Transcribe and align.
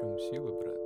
чем 0.00 0.18
сила, 0.18 0.50
брат? 0.52 0.80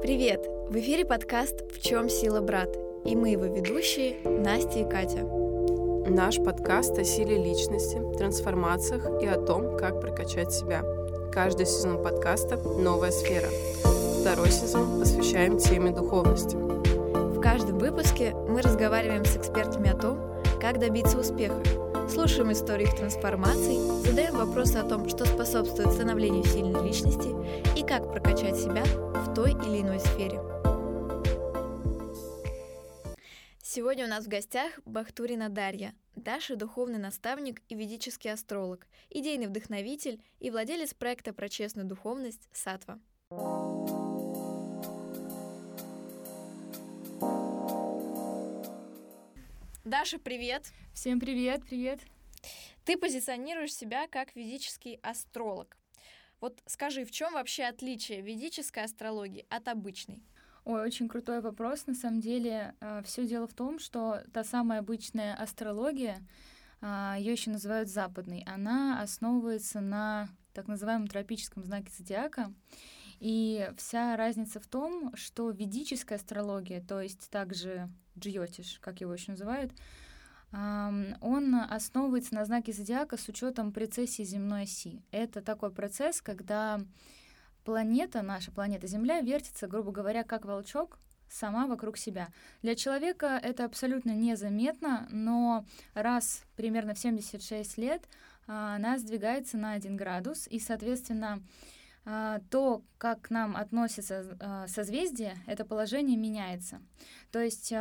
Привет! 0.00 0.46
В 0.68 0.76
эфире 0.78 1.04
подкаст 1.04 1.70
«В 1.70 1.82
чем 1.82 2.08
сила, 2.08 2.40
брат?» 2.40 2.74
И 3.04 3.14
мы 3.14 3.30
его 3.30 3.44
ведущие 3.44 4.16
Настя 4.24 4.78
и 4.78 4.88
Катя. 4.88 5.24
Наш 6.08 6.38
подкаст 6.38 6.98
о 6.98 7.04
силе 7.04 7.36
личности, 7.36 8.00
трансформациях 8.16 9.22
и 9.22 9.26
о 9.26 9.38
том, 9.38 9.76
как 9.76 10.00
прокачать 10.00 10.52
себя. 10.52 10.82
Каждый 11.32 11.66
сезон 11.66 12.02
подкаста– 12.02 12.56
новая 12.78 13.10
сфера. 13.10 13.48
Второй 14.22 14.50
сезон 14.50 14.98
посвящаем 15.00 15.58
теме 15.58 15.90
духовности. 15.90 16.56
В 16.56 17.40
каждом 17.40 17.78
выпуске 17.78 18.34
мы 18.48 18.62
разговариваем 18.62 19.26
с 19.26 19.36
экспертами 19.36 19.90
о 19.90 19.96
том, 19.96 20.18
как 20.60 20.78
добиться 20.78 21.18
успеха, 21.18 21.60
слушаем 22.18 22.50
истории 22.50 22.82
их 22.82 22.96
трансформаций, 22.96 23.76
задаем 24.04 24.34
вопросы 24.34 24.74
о 24.74 24.82
том, 24.82 25.08
что 25.08 25.24
способствует 25.24 25.92
становлению 25.92 26.42
сильной 26.42 26.84
личности 26.84 27.28
и 27.78 27.86
как 27.86 28.10
прокачать 28.10 28.56
себя 28.56 28.82
в 28.82 29.34
той 29.34 29.52
или 29.52 29.82
иной 29.82 30.00
сфере. 30.00 30.40
Сегодня 33.62 34.06
у 34.06 34.08
нас 34.08 34.24
в 34.24 34.28
гостях 34.28 34.80
Бахтурина 34.84 35.48
Дарья. 35.48 35.94
Даша– 36.16 36.56
духовный 36.56 36.98
наставник 36.98 37.62
и 37.68 37.76
ведический 37.76 38.32
астролог, 38.32 38.88
идейный 39.10 39.46
вдохновитель 39.46 40.20
и 40.40 40.50
владелец 40.50 40.94
проекта 40.94 41.32
про 41.32 41.48
честную 41.48 41.86
духовность 41.86 42.48
«Сатва». 42.52 42.98
Даша, 49.88 50.18
привет! 50.18 50.70
Всем 50.92 51.18
привет, 51.18 51.62
привет! 51.66 52.00
Ты 52.84 52.98
позиционируешь 52.98 53.72
себя 53.72 54.06
как 54.06 54.36
ведический 54.36 54.96
астролог. 55.02 55.78
Вот 56.42 56.60
скажи, 56.66 57.06
в 57.06 57.10
чем 57.10 57.32
вообще 57.32 57.64
отличие 57.64 58.20
ведической 58.20 58.84
астрологии 58.84 59.46
от 59.48 59.66
обычной? 59.66 60.22
Ой, 60.66 60.82
очень 60.82 61.08
крутой 61.08 61.40
вопрос. 61.40 61.86
На 61.86 61.94
самом 61.94 62.20
деле, 62.20 62.74
э, 62.82 63.02
все 63.06 63.26
дело 63.26 63.46
в 63.46 63.54
том, 63.54 63.78
что 63.78 64.22
та 64.34 64.44
самая 64.44 64.80
обычная 64.80 65.34
астрология, 65.34 66.18
э, 66.82 67.14
ее 67.18 67.32
еще 67.32 67.50
называют 67.50 67.88
западной, 67.88 68.44
она 68.46 69.00
основывается 69.00 69.80
на 69.80 70.28
так 70.52 70.68
называемом 70.68 71.06
тропическом 71.06 71.64
знаке 71.64 71.90
зодиака. 71.96 72.52
И 73.20 73.70
вся 73.76 74.16
разница 74.16 74.60
в 74.60 74.66
том, 74.66 75.14
что 75.16 75.50
ведическая 75.50 76.16
астрология, 76.16 76.80
то 76.80 77.00
есть 77.00 77.30
также 77.30 77.88
джиотиш, 78.18 78.78
как 78.80 79.00
его 79.00 79.12
еще 79.12 79.32
называют, 79.32 79.72
он 80.52 81.54
основывается 81.68 82.34
на 82.34 82.44
знаке 82.44 82.72
зодиака 82.72 83.16
с 83.16 83.28
учетом 83.28 83.72
прецессии 83.72 84.22
земной 84.22 84.62
оси. 84.62 85.02
Это 85.10 85.42
такой 85.42 85.70
процесс, 85.70 86.22
когда 86.22 86.80
планета, 87.64 88.22
наша 88.22 88.50
планета 88.50 88.86
Земля, 88.86 89.20
вертится, 89.20 89.66
грубо 89.66 89.92
говоря, 89.92 90.24
как 90.24 90.46
волчок, 90.46 90.98
сама 91.28 91.66
вокруг 91.66 91.98
себя. 91.98 92.28
Для 92.62 92.74
человека 92.74 93.38
это 93.42 93.66
абсолютно 93.66 94.12
незаметно, 94.12 95.06
но 95.10 95.66
раз 95.92 96.44
примерно 96.56 96.94
в 96.94 96.98
76 96.98 97.76
лет 97.76 98.08
а, 98.46 98.76
она 98.76 98.96
сдвигается 98.96 99.58
на 99.58 99.72
1 99.72 99.98
градус, 99.98 100.46
и, 100.48 100.58
соответственно, 100.58 101.42
то, 102.50 102.82
как 102.96 103.22
к 103.22 103.30
нам 103.30 103.56
относится 103.56 104.36
а, 104.40 104.66
созвездие, 104.66 105.36
это 105.46 105.64
положение 105.64 106.16
меняется. 106.16 106.80
То 107.30 107.40
есть 107.40 107.72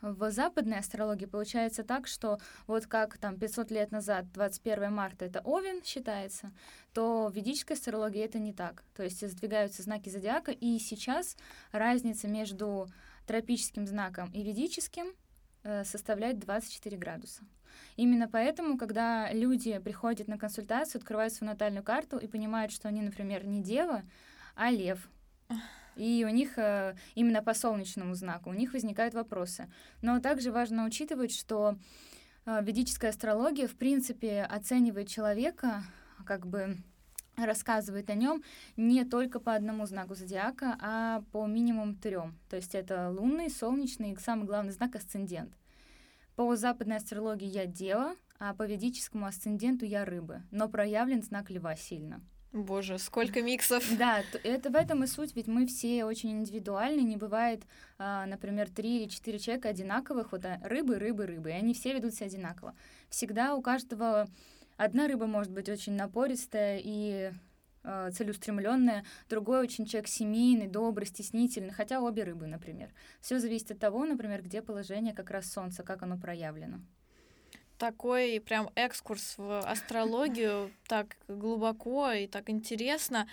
в 0.00 0.30
западной 0.30 0.78
астрологии 0.78 1.26
получается 1.26 1.82
так, 1.82 2.06
что 2.06 2.38
вот 2.66 2.86
как 2.86 3.18
там 3.18 3.38
500 3.38 3.70
лет 3.70 3.90
назад, 3.90 4.30
21 4.32 4.92
марта 4.92 5.24
это 5.24 5.40
Овен 5.40 5.82
считается, 5.84 6.52
то 6.92 7.28
в 7.28 7.34
ведической 7.34 7.76
астрологии 7.76 8.22
это 8.22 8.38
не 8.38 8.52
так. 8.52 8.84
То 8.94 9.02
есть 9.02 9.26
сдвигаются 9.28 9.82
знаки 9.82 10.08
зодиака, 10.08 10.52
и 10.52 10.78
сейчас 10.78 11.36
разница 11.72 12.28
между 12.28 12.88
тропическим 13.26 13.86
знаком 13.86 14.30
и 14.30 14.42
ведическим 14.42 15.12
э, 15.64 15.84
составляет 15.84 16.38
24 16.38 16.96
градуса. 16.96 17.42
Именно 17.96 18.28
поэтому, 18.28 18.78
когда 18.78 19.32
люди 19.32 19.78
приходят 19.78 20.28
на 20.28 20.38
консультацию, 20.38 21.00
открывают 21.00 21.32
свою 21.32 21.52
натальную 21.52 21.82
карту 21.82 22.18
и 22.18 22.26
понимают, 22.26 22.72
что 22.72 22.88
они, 22.88 23.02
например, 23.02 23.46
не 23.46 23.62
дева, 23.62 24.02
а 24.54 24.70
лев, 24.70 25.08
и 25.98 26.24
у 26.24 26.32
них 26.32 26.56
э, 26.58 26.94
именно 27.16 27.42
по 27.42 27.54
солнечному 27.54 28.14
знаку 28.14 28.50
у 28.50 28.54
них 28.54 28.72
возникают 28.72 29.14
вопросы. 29.14 29.68
Но 30.00 30.20
также 30.20 30.52
важно 30.52 30.86
учитывать, 30.86 31.32
что 31.32 31.76
э, 32.46 32.60
ведическая 32.62 33.08
астрология, 33.08 33.66
в 33.66 33.74
принципе, 33.74 34.42
оценивает 34.42 35.08
человека, 35.08 35.82
как 36.24 36.46
бы 36.46 36.76
рассказывает 37.36 38.10
о 38.10 38.14
нем 38.14 38.42
не 38.76 39.04
только 39.04 39.40
по 39.40 39.54
одному 39.54 39.86
знаку 39.86 40.14
зодиака, 40.14 40.76
а 40.80 41.22
по 41.32 41.46
минимум 41.46 41.96
трем. 41.96 42.38
То 42.48 42.56
есть 42.56 42.76
это 42.76 43.10
лунный, 43.10 43.50
солнечный 43.50 44.12
и 44.12 44.16
самый 44.16 44.46
главный 44.46 44.72
знак 44.72 44.94
асцендент. 44.94 45.52
По 46.38 46.54
западной 46.54 46.98
астрологии 46.98 47.48
я 47.48 47.66
дева, 47.66 48.14
а 48.38 48.54
по 48.54 48.62
ведическому 48.62 49.26
асценденту 49.26 49.84
я 49.84 50.04
рыбы, 50.04 50.42
но 50.52 50.68
проявлен 50.68 51.20
знак 51.20 51.50
льва 51.50 51.74
сильно. 51.74 52.20
Боже, 52.52 52.98
сколько 52.98 53.42
миксов. 53.42 53.84
Да, 53.98 54.22
это 54.44 54.70
в 54.70 54.76
этом 54.76 55.02
и 55.02 55.08
суть, 55.08 55.34
ведь 55.34 55.48
мы 55.48 55.66
все 55.66 56.04
очень 56.04 56.30
индивидуальны, 56.30 57.00
не 57.00 57.16
бывает, 57.16 57.64
а, 57.98 58.24
например, 58.26 58.70
три 58.70 59.02
или 59.02 59.08
четыре 59.08 59.40
человека 59.40 59.70
одинаковых, 59.70 60.30
вот 60.30 60.44
а, 60.44 60.60
рыбы, 60.62 61.00
рыбы, 61.00 61.26
рыбы, 61.26 61.50
и 61.50 61.54
они 61.54 61.74
все 61.74 61.92
ведут 61.92 62.14
себя 62.14 62.26
одинаково. 62.26 62.76
Всегда 63.10 63.56
у 63.56 63.60
каждого 63.60 64.28
одна 64.76 65.08
рыба 65.08 65.26
может 65.26 65.50
быть 65.50 65.68
очень 65.68 65.94
напористая 65.94 66.80
и 66.80 67.32
э, 67.88 68.10
целеустремленная, 68.12 69.04
другой 69.28 69.60
очень 69.60 69.86
человек 69.86 70.08
семейный, 70.08 70.68
добрый, 70.68 71.06
стеснительный, 71.06 71.72
хотя 71.72 72.00
обе 72.00 72.24
рыбы, 72.24 72.46
например. 72.46 72.90
Все 73.20 73.38
зависит 73.38 73.70
от 73.70 73.78
того, 73.78 74.04
например, 74.04 74.42
где 74.42 74.62
положение 74.62 75.14
как 75.14 75.30
раз 75.30 75.50
Солнца, 75.50 75.82
как 75.82 76.02
оно 76.02 76.18
проявлено 76.18 76.80
такой 77.78 78.42
прям 78.44 78.70
экскурс 78.74 79.34
в 79.38 79.60
астрологию, 79.60 80.72
так 80.88 81.16
глубоко 81.28 82.10
и 82.10 82.26
так 82.26 82.50
интересно. 82.50 83.28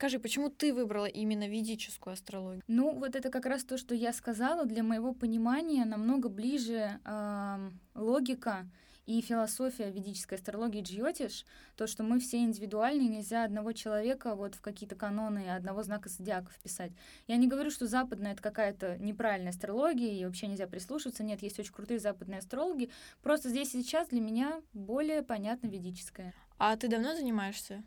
Скажи, 0.00 0.18
почему 0.18 0.48
ты 0.48 0.72
выбрала 0.72 1.04
именно 1.04 1.46
ведическую 1.46 2.14
астрологию? 2.14 2.62
Ну, 2.66 2.98
вот 2.98 3.14
это 3.14 3.28
как 3.28 3.44
раз 3.44 3.64
то, 3.64 3.76
что 3.76 3.94
я 3.94 4.14
сказала. 4.14 4.64
Для 4.64 4.82
моего 4.82 5.12
понимания 5.12 5.84
намного 5.84 6.30
ближе 6.30 6.98
э, 7.04 7.70
логика 7.94 8.66
и 9.04 9.20
философия 9.20 9.90
ведической 9.90 10.38
астрологии 10.38 10.80
Джиотиш, 10.80 11.44
то, 11.76 11.86
что 11.86 12.02
мы 12.02 12.18
все 12.18 12.38
индивидуальны, 12.38 13.02
нельзя 13.02 13.44
одного 13.44 13.72
человека 13.72 14.36
вот 14.36 14.54
в 14.54 14.62
какие-то 14.62 14.96
каноны 14.96 15.50
одного 15.50 15.82
знака 15.82 16.08
зодиака 16.08 16.50
вписать. 16.50 16.92
Я 17.26 17.36
не 17.36 17.46
говорю, 17.46 17.70
что 17.70 17.86
западная— 17.86 18.32
это 18.32 18.40
какая-то 18.40 18.96
неправильная 18.96 19.50
астрология, 19.50 20.12
и 20.14 20.24
вообще 20.24 20.46
нельзя 20.46 20.66
прислушиваться. 20.66 21.24
Нет, 21.24 21.42
есть 21.42 21.58
очень 21.60 21.74
крутые 21.74 22.00
западные 22.00 22.38
астрологи. 22.38 22.88
Просто 23.22 23.50
здесь 23.50 23.74
и 23.74 23.82
сейчас 23.82 24.08
для 24.08 24.22
меня 24.22 24.62
более 24.72 25.22
понятно 25.22 25.66
ведическая. 25.66 26.32
А 26.56 26.74
ты 26.78 26.88
давно 26.88 27.14
занимаешься? 27.14 27.84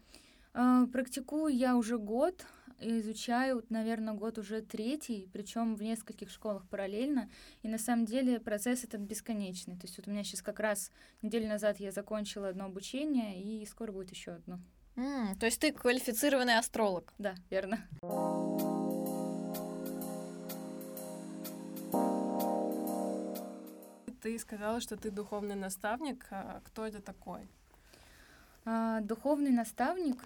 Uh, 0.53 0.86
практикую 0.88 1.56
я 1.56 1.75
уже 1.75 1.97
год 1.97 2.46
изучаю, 2.80 3.66
наверное, 3.69 4.14
год 4.14 4.38
уже 4.38 4.62
третий, 4.62 5.30
причем 5.31 5.75
в 5.75 5.81
нескольких 5.81 6.30
школах 6.30 6.68
параллельно. 6.68 7.30
И 7.62 7.68
на 7.68 7.78
самом 7.78 8.06
деле 8.06 8.40
процесс 8.40 8.84
этот 8.84 9.02
бесконечный. 9.02 9.75
То 9.75 9.84
есть 9.84 9.97
вот 9.97 10.08
у 10.08 10.12
меня 10.12 10.24
сейчас 10.24 10.42
как 10.42 10.59
раз 10.59 10.92
неделю 11.22 11.47
назад 11.47 11.80
я 11.80 11.92
закончила 11.92 12.50
одно 12.50 12.66
обучение, 12.66 13.42
и 13.42 13.66
скоро 13.66 13.92
будет 13.92 14.12
еще 14.12 14.34
одно. 14.34 14.59
Mm, 14.96 15.38
то 15.40 15.46
есть 15.46 15.59
ты 15.59 15.72
квалифицированный 15.72 16.58
астролог? 16.58 17.13
Да, 17.18 17.36
верно. 17.50 17.80
Ты 24.22 24.39
сказала, 24.39 24.80
что 24.80 24.95
ты 24.95 25.12
духовный 25.12 25.56
наставник. 25.56 26.28
А 26.30 26.62
кто 26.66 26.86
это 26.86 27.01
такой? 27.01 27.50
А, 28.66 29.01
духовный 29.01 29.51
наставник 29.51 30.24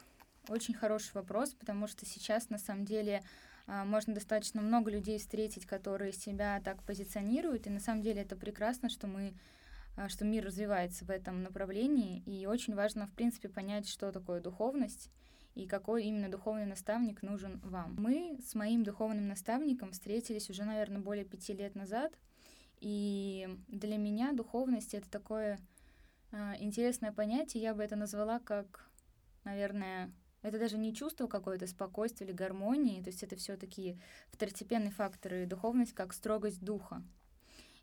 очень 0.50 0.74
хороший 0.74 1.14
вопрос, 1.14 1.54
потому 1.54 1.88
что 1.88 2.06
сейчас 2.06 2.50
на 2.50 2.58
самом 2.58 2.86
деле 2.86 3.24
а, 3.68 3.86
можно 3.86 4.14
достаточно 4.14 4.62
много 4.62 4.90
людей 4.92 5.20
встретить, 5.20 5.66
которые 5.66 6.14
себя 6.14 6.62
так 6.64 6.82
позиционируют, 6.84 7.68
и 7.68 7.72
на 7.72 7.80
самом 7.80 8.02
деле 8.02 8.22
это 8.22 8.36
прекрасно, 8.36 8.90
что 8.90 9.08
мы 9.08 9.34
а, 9.98 10.10
что 10.10 10.26
мир 10.26 10.46
развивается 10.46 11.06
в 11.06 11.10
этом 11.10 11.42
направлении, 11.42 12.22
и 12.26 12.46
очень 12.46 12.76
важно, 12.76 13.08
в 13.08 13.14
принципе, 13.14 13.50
понять, 13.50 13.90
что 13.90 14.12
такое 14.12 14.40
духовность 14.40 15.10
и 15.56 15.66
какой 15.66 16.04
именно 16.04 16.30
духовный 16.30 16.68
наставник 16.68 17.24
нужен 17.24 17.60
вам. 17.64 17.96
Мы 17.98 18.38
с 18.46 18.54
моим 18.54 18.84
духовным 18.84 19.28
наставником 19.28 19.92
встретились 19.92 20.52
уже, 20.52 20.66
наверное, 20.66 21.02
более 21.02 21.26
пяти 21.26 21.54
лет 21.54 21.74
назад, 21.74 22.14
и 22.80 23.50
для 23.68 23.98
меня 23.98 24.34
духовность— 24.34 24.94
это 24.94 25.10
такое 25.10 25.58
э, 26.32 26.54
интересное 26.60 27.12
понятие, 27.12 27.64
я 27.64 27.74
бы 27.74 27.84
это 27.84 27.96
назвала 27.96 28.38
как, 28.38 28.88
наверное, 29.46 30.12
это 30.42 30.60
даже 30.60 30.78
не 30.78 30.94
чувство 30.94 31.28
какое-то 31.28 31.68
спокойствия 31.68 32.28
или 32.28 32.34
гармонии, 32.34 33.02
то 33.02 33.10
есть 33.10 33.24
это 33.24 33.36
все 33.36 33.58
такие 33.58 34.00
второстепенные 34.30 34.92
факторы 34.92 35.46
духовность, 35.46 35.94
как 35.94 36.14
строгость 36.14 36.64
духа. 36.64 37.04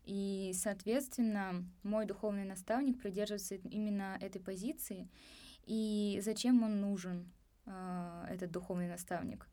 И, 0.05 0.51
соответственно, 0.53 1.65
мой 1.83 2.05
духовный 2.05 2.45
наставник 2.45 3.01
придерживается 3.01 3.55
именно 3.55 4.17
этой 4.21 4.39
позиции. 4.39 5.09
И 5.65 6.21
зачем 6.23 6.61
он 6.61 6.79
нужен, 6.79 7.31
э, 7.65 8.27
этот 8.29 8.51
духовный 8.51 8.87
наставник? 8.87 9.47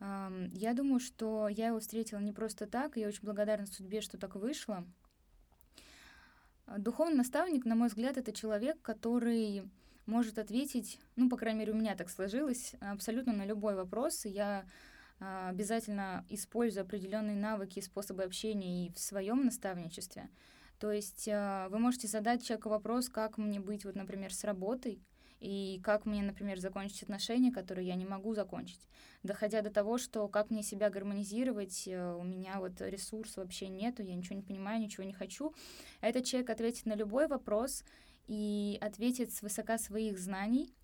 Я 0.00 0.74
думаю, 0.74 0.98
что 0.98 1.46
я 1.46 1.68
его 1.68 1.78
встретила 1.78 2.18
не 2.18 2.32
просто 2.32 2.66
так, 2.66 2.96
я 2.96 3.06
очень 3.06 3.22
благодарна 3.22 3.66
судьбе, 3.66 4.00
что 4.00 4.18
так 4.18 4.34
вышло. 4.34 4.84
Духовный 6.76 7.16
наставник, 7.16 7.64
на 7.64 7.76
мой 7.76 7.86
взгляд, 7.86 8.16
это 8.16 8.32
человек, 8.32 8.82
который 8.82 9.62
может 10.06 10.38
ответить, 10.38 10.98
ну, 11.16 11.28
по 11.28 11.36
крайней 11.36 11.60
мере, 11.60 11.72
у 11.72 11.76
меня 11.76 11.94
так 11.94 12.10
сложилось, 12.10 12.74
абсолютно 12.80 13.32
на 13.32 13.44
любой 13.44 13.74
вопрос. 13.74 14.24
Я 14.24 14.66
а, 15.20 15.50
обязательно 15.50 16.24
использую 16.28 16.82
определенные 16.82 17.36
навыки 17.36 17.78
и 17.78 17.82
способы 17.82 18.24
общения 18.24 18.86
и 18.86 18.92
в 18.92 18.98
своем 18.98 19.44
наставничестве. 19.44 20.28
То 20.78 20.90
есть 20.90 21.28
а, 21.30 21.68
вы 21.68 21.78
можете 21.78 22.08
задать 22.08 22.44
человеку 22.44 22.70
вопрос, 22.70 23.08
как 23.08 23.38
мне 23.38 23.60
быть, 23.60 23.84
вот, 23.84 23.94
например, 23.94 24.34
с 24.34 24.42
работой, 24.44 25.00
и 25.42 25.80
как 25.82 26.06
мне, 26.06 26.22
например, 26.22 26.60
закончить 26.60 27.02
отношения, 27.02 27.50
которые 27.50 27.88
я 27.88 27.96
не 27.96 28.04
могу 28.04 28.32
закончить, 28.32 28.80
доходя 29.24 29.60
до 29.60 29.70
того, 29.70 29.98
что 29.98 30.28
как 30.28 30.50
мне 30.50 30.62
себя 30.62 30.88
гармонизировать, 30.88 31.88
э, 31.88 32.14
у 32.14 32.22
меня 32.22 32.60
вот 32.60 32.80
ресурс 32.80 33.36
вообще 33.36 33.66
нету, 33.66 34.04
я 34.04 34.14
ничего 34.14 34.36
не 34.36 34.42
понимаю, 34.42 34.80
ничего 34.80 35.02
не 35.02 35.12
хочу. 35.12 35.52
Этот 36.00 36.26
человек 36.26 36.50
ответит 36.50 36.86
на 36.86 36.94
любой 36.94 37.26
вопрос 37.26 37.84
и 38.26 38.78
ответит 38.80 39.32
с 39.32 39.42
высока 39.42 39.78
своих 39.78 40.18
знаний, 40.18 40.74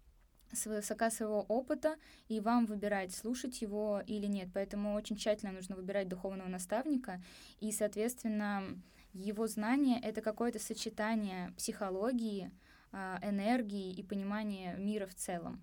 с 0.52 0.66
высока 0.66 1.10
своего 1.10 1.42
опыта, 1.42 1.96
и 2.28 2.40
вам 2.40 2.66
выбирать, 2.66 3.14
слушать 3.14 3.60
его 3.60 4.02
или 4.06 4.26
нет. 4.26 4.48
Поэтому 4.54 4.94
очень 4.94 5.16
тщательно 5.16 5.52
нужно 5.52 5.76
выбирать 5.76 6.08
духовного 6.08 6.48
наставника, 6.48 7.22
и, 7.60 7.72
соответственно, 7.72 8.64
его 9.12 9.46
знание— 9.46 10.00
это 10.02 10.20
какое-то 10.20 10.58
сочетание 10.58 11.52
психологии, 11.56 12.50
а, 12.92 13.18
энергии 13.22 13.92
и 13.92 14.02
понимания 14.02 14.74
мира 14.76 15.06
в 15.06 15.14
целом. 15.14 15.62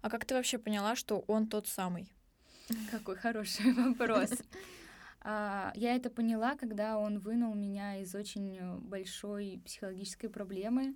А 0.00 0.10
как 0.10 0.24
ты 0.24 0.34
вообще 0.34 0.58
поняла, 0.58 0.96
что 0.96 1.24
он 1.28 1.46
тот 1.46 1.68
самый? 1.68 2.12
Какой 2.90 3.16
хороший 3.16 3.72
вопрос. 3.90 4.30
А, 5.20 5.72
я 5.74 5.94
это 5.94 6.10
поняла, 6.10 6.56
когда 6.56 6.98
он 6.98 7.18
вынул 7.18 7.54
меня 7.54 8.00
из 8.00 8.14
очень 8.14 8.78
большой 8.80 9.60
психологической 9.64 10.30
проблемы. 10.30 10.94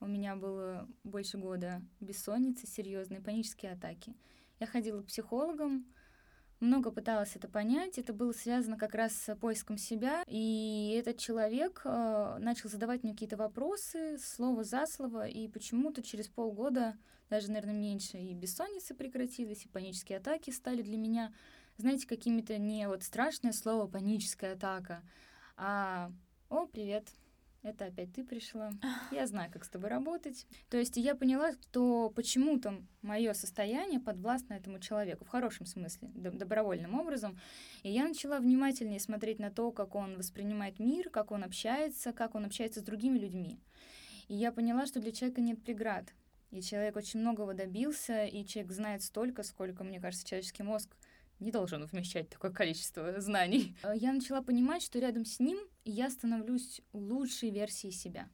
У 0.00 0.06
меня 0.06 0.36
было 0.36 0.88
больше 1.04 1.38
года 1.38 1.82
бессонницы, 2.00 2.66
серьезные 2.66 3.20
панические 3.20 3.72
атаки. 3.72 4.14
Я 4.60 4.66
ходила 4.66 5.02
к 5.02 5.06
психологам, 5.06 5.86
много 6.60 6.90
пыталась 6.90 7.36
это 7.36 7.48
понять. 7.48 7.98
Это 7.98 8.12
было 8.12 8.32
связано 8.32 8.78
как 8.78 8.94
раз 8.94 9.12
с 9.12 9.36
поиском 9.36 9.76
себя. 9.76 10.22
И 10.26 10.96
этот 10.98 11.18
человек 11.18 11.82
э, 11.84 12.36
начал 12.38 12.70
задавать 12.70 13.02
мне 13.02 13.12
какие-то 13.12 13.36
вопросы, 13.36 14.18
слово 14.18 14.64
за 14.64 14.86
слово, 14.86 15.28
и 15.28 15.48
почему-то 15.48 16.02
через 16.02 16.28
полгода, 16.28 16.96
даже, 17.28 17.48
наверное, 17.48 17.74
меньше, 17.74 18.16
и 18.16 18.32
бессонница 18.32 18.94
прекратилась, 18.94 19.64
и 19.64 19.68
панические 19.68 20.18
атаки 20.18 20.50
стали 20.50 20.82
для 20.82 20.96
меня, 20.96 21.34
знаете, 21.76 22.06
какими-то 22.06 22.58
не 22.58 22.88
вот 22.88 23.02
страшное 23.02 23.52
слово 23.52 23.86
«паническая 23.86 24.54
атака», 24.54 25.02
а 25.56 26.10
«О, 26.48 26.66
привет, 26.66 27.08
это 27.66 27.86
опять 27.86 28.12
ты 28.12 28.22
пришла, 28.22 28.70
я 29.10 29.26
знаю, 29.26 29.50
как 29.50 29.64
с 29.64 29.68
тобой 29.68 29.90
работать. 29.90 30.46
То 30.70 30.76
есть 30.76 30.96
я 30.96 31.16
поняла, 31.16 31.50
что 31.52 32.10
почему-то 32.14 32.80
мое 33.02 33.32
состояние 33.32 33.98
подвластно 33.98 34.54
этому 34.54 34.78
человеку, 34.78 35.24
в 35.24 35.28
хорошем 35.28 35.66
смысле, 35.66 36.08
добровольным 36.14 36.94
образом. 36.94 37.38
И 37.82 37.90
я 37.90 38.06
начала 38.06 38.38
внимательнее 38.38 39.00
смотреть 39.00 39.40
на 39.40 39.50
то, 39.50 39.72
как 39.72 39.96
он 39.96 40.16
воспринимает 40.16 40.78
мир, 40.78 41.10
как 41.10 41.32
он 41.32 41.42
общается, 41.42 42.12
как 42.12 42.36
он 42.36 42.44
общается 42.44 42.78
с 42.78 42.84
другими 42.84 43.18
людьми. 43.18 43.58
И 44.28 44.34
я 44.34 44.52
поняла, 44.52 44.86
что 44.86 45.00
для 45.00 45.10
человека 45.10 45.40
нет 45.40 45.60
преград. 45.60 46.14
И 46.52 46.62
человек 46.62 46.94
очень 46.94 47.18
многого 47.18 47.54
добился, 47.54 48.26
и 48.26 48.46
человек 48.46 48.72
знает 48.72 49.02
столько, 49.02 49.42
сколько, 49.42 49.82
мне 49.82 50.00
кажется, 50.00 50.24
человеческий 50.24 50.62
мозг 50.62 50.96
не 51.40 51.50
должен 51.50 51.84
вмещать 51.84 52.28
такое 52.28 52.50
количество 52.50 53.20
знаний. 53.20 53.76
Э, 53.82 53.92
я 53.94 54.12
начала 54.12 54.42
понимать, 54.42 54.82
что 54.82 54.98
рядом 54.98 55.24
с 55.24 55.40
ним 55.40 55.58
я 55.84 56.10
становлюсь 56.10 56.80
лучшей 56.92 57.50
версией 57.50 57.92
себя. 57.92 58.28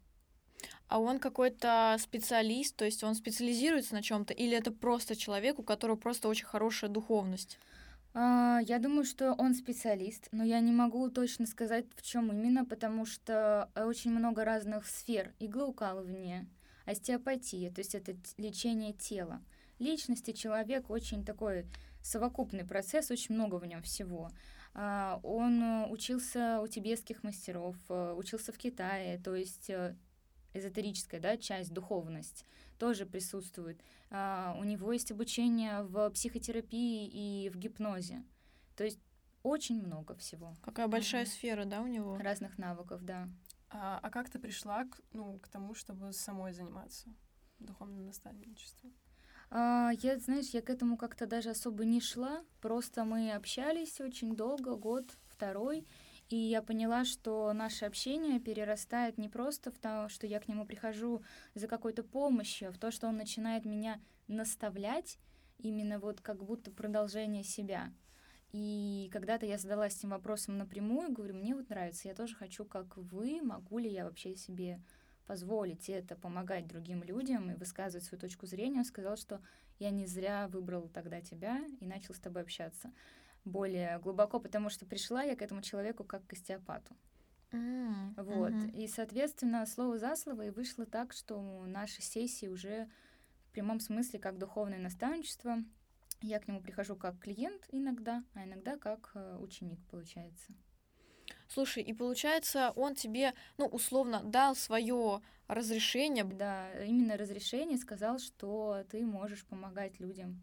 А 0.88 1.00
он 1.00 1.18
какой-то 1.18 1.96
специалист, 1.98 2.76
то 2.76 2.84
есть 2.84 3.02
он 3.02 3.14
специализируется 3.14 3.94
на 3.94 4.02
чем-то, 4.02 4.34
или 4.34 4.56
это 4.56 4.70
просто 4.70 5.16
человек, 5.16 5.58
у 5.58 5.62
которого 5.62 5.96
просто 5.96 6.28
очень 6.28 6.46
хорошая 6.46 6.90
духовность? 6.90 7.58
А, 8.14 8.60
я 8.66 8.78
думаю, 8.78 9.04
что 9.04 9.32
он 9.32 9.54
специалист, 9.54 10.28
но 10.32 10.44
я 10.44 10.60
не 10.60 10.72
могу 10.72 11.08
точно 11.08 11.46
сказать, 11.46 11.86
в 11.96 12.02
чем 12.02 12.30
именно, 12.30 12.64
потому 12.64 13.06
что 13.06 13.70
очень 13.74 14.10
много 14.10 14.44
разных 14.44 14.86
сфер. 14.86 15.32
Иглоукалывание, 15.38 16.46
остеопатия, 16.84 17.70
то 17.70 17.80
есть 17.80 17.94
это 17.94 18.14
лечение 18.36 18.92
тела. 18.92 19.42
Личности 19.78 20.32
человек 20.32 20.90
очень 20.90 21.24
такой 21.24 21.66
совокупный 22.02 22.64
процесс, 22.64 23.10
очень 23.10 23.34
много 23.34 23.56
в 23.56 23.66
нем 23.66 23.82
всего. 23.82 24.30
А, 24.74 25.20
он 25.22 25.62
э, 25.62 25.86
учился 25.88 26.60
у 26.62 26.66
тибетских 26.66 27.22
мастеров, 27.22 27.76
э, 27.88 28.14
учился 28.16 28.52
в 28.52 28.58
Китае, 28.58 29.18
то 29.18 29.34
есть 29.34 29.68
э, 29.70 29.96
эзотерическая 30.54 31.20
да, 31.20 31.36
часть, 31.36 31.72
духовность 31.72 32.46
тоже 32.78 33.06
присутствует. 33.06 33.80
А, 34.10 34.56
у 34.58 34.64
него 34.64 34.92
есть 34.92 35.12
обучение 35.12 35.82
в 35.82 36.10
психотерапии 36.10 37.06
и 37.06 37.48
в 37.50 37.56
гипнозе. 37.56 38.24
То 38.76 38.84
есть 38.84 38.98
очень 39.42 39.80
много 39.84 40.14
всего. 40.16 40.54
Какая 40.62 40.88
большая 40.88 41.24
mm-hmm. 41.24 41.28
сфера, 41.28 41.64
да, 41.64 41.80
у 41.80 41.86
него? 41.86 42.16
Разных 42.16 42.58
навыков, 42.58 43.04
да. 43.04 43.28
А, 43.70 44.00
а 44.02 44.10
как 44.10 44.30
ты 44.30 44.38
пришла 44.38 44.84
к, 44.84 45.00
ну, 45.12 45.38
к 45.38 45.48
тому, 45.48 45.74
чтобы 45.74 46.12
самой 46.12 46.52
заниматься 46.52 47.08
духовным 47.58 48.06
наставничеством? 48.06 48.92
А, 49.54 49.90
я, 50.00 50.18
знаешь, 50.18 50.48
я 50.54 50.62
к 50.62 50.70
этому 50.70 50.96
как-то 50.96 51.26
даже 51.26 51.50
особо 51.50 51.84
не 51.84 52.00
шла. 52.00 52.42
Просто 52.62 53.04
мы 53.04 53.32
общались 53.32 54.00
очень 54.00 54.34
долго, 54.34 54.76
год, 54.76 55.04
второй. 55.26 55.86
И 56.30 56.36
я 56.36 56.62
поняла, 56.62 57.04
что 57.04 57.52
наше 57.52 57.84
общение 57.84 58.40
перерастает 58.40 59.18
не 59.18 59.28
просто 59.28 59.70
в 59.70 59.78
то, 59.78 60.08
что 60.08 60.26
я 60.26 60.40
к 60.40 60.48
нему 60.48 60.64
прихожу 60.64 61.22
за 61.54 61.68
какой-то 61.68 62.02
помощью, 62.02 62.70
а 62.70 62.72
в 62.72 62.78
то, 62.78 62.90
что 62.90 63.08
он 63.08 63.18
начинает 63.18 63.66
меня 63.66 64.00
наставлять, 64.26 65.18
именно 65.58 65.98
вот 65.98 66.22
как 66.22 66.42
будто 66.42 66.70
продолжение 66.70 67.44
себя. 67.44 67.92
И 68.52 69.10
когда-то 69.12 69.44
я 69.44 69.58
задалась 69.58 69.98
этим 69.98 70.10
вопросом 70.10 70.56
напрямую, 70.56 71.12
говорю, 71.12 71.34
мне 71.34 71.54
вот 71.54 71.68
нравится, 71.68 72.08
я 72.08 72.14
тоже 72.14 72.34
хочу, 72.34 72.64
как 72.64 72.96
вы, 72.96 73.42
могу 73.42 73.76
ли 73.76 73.90
я 73.90 74.06
вообще 74.06 74.34
себе 74.34 74.80
позволить 75.26 75.88
это, 75.88 76.16
помогать 76.16 76.66
другим 76.66 77.02
людям 77.02 77.50
и 77.50 77.54
высказывать 77.54 78.04
свою 78.04 78.20
точку 78.20 78.46
зрения, 78.46 78.78
он 78.78 78.84
сказал, 78.84 79.16
что 79.16 79.40
я 79.78 79.90
не 79.90 80.06
зря 80.06 80.48
выбрал 80.48 80.88
тогда 80.88 81.20
тебя 81.20 81.60
и 81.80 81.86
начал 81.86 82.14
с 82.14 82.18
тобой 82.20 82.42
общаться 82.42 82.92
более 83.44 83.98
глубоко, 83.98 84.38
потому 84.38 84.70
что 84.70 84.86
пришла 84.86 85.22
я 85.22 85.36
к 85.36 85.42
этому 85.42 85.62
человеку 85.62 86.04
как 86.04 86.26
к 86.26 86.32
остеопату. 86.32 86.94
Mm, 87.50 88.14
вот. 88.16 88.52
Mm-hmm. 88.52 88.76
И, 88.76 88.88
соответственно, 88.88 89.66
слово 89.66 89.98
за 89.98 90.16
слово, 90.16 90.46
и 90.46 90.50
вышло 90.50 90.86
так, 90.86 91.12
что 91.12 91.64
наши 91.66 92.00
сессии 92.00 92.46
уже 92.46 92.88
в 93.48 93.52
прямом 93.52 93.80
смысле 93.80 94.18
как 94.18 94.38
духовное 94.38 94.78
наставничество. 94.78 95.58
Я 96.22 96.38
к 96.38 96.48
нему 96.48 96.60
прихожу 96.60 96.96
как 96.96 97.18
клиент 97.18 97.66
иногда, 97.70 98.24
а 98.34 98.44
иногда 98.44 98.78
как 98.78 99.10
э, 99.14 99.36
ученик, 99.40 99.80
получается. 99.90 100.52
Слушай, 101.52 101.82
и 101.82 101.92
получается, 101.92 102.72
он 102.76 102.94
тебе, 102.94 103.34
ну, 103.58 103.66
условно, 103.66 104.22
дал 104.24 104.56
свое 104.56 105.20
разрешение. 105.48 106.24
Да, 106.24 106.72
именно 106.82 107.18
разрешение 107.18 107.76
сказал, 107.76 108.18
что 108.18 108.84
ты 108.90 109.04
можешь 109.04 109.44
помогать 109.44 110.00
людям. 110.00 110.42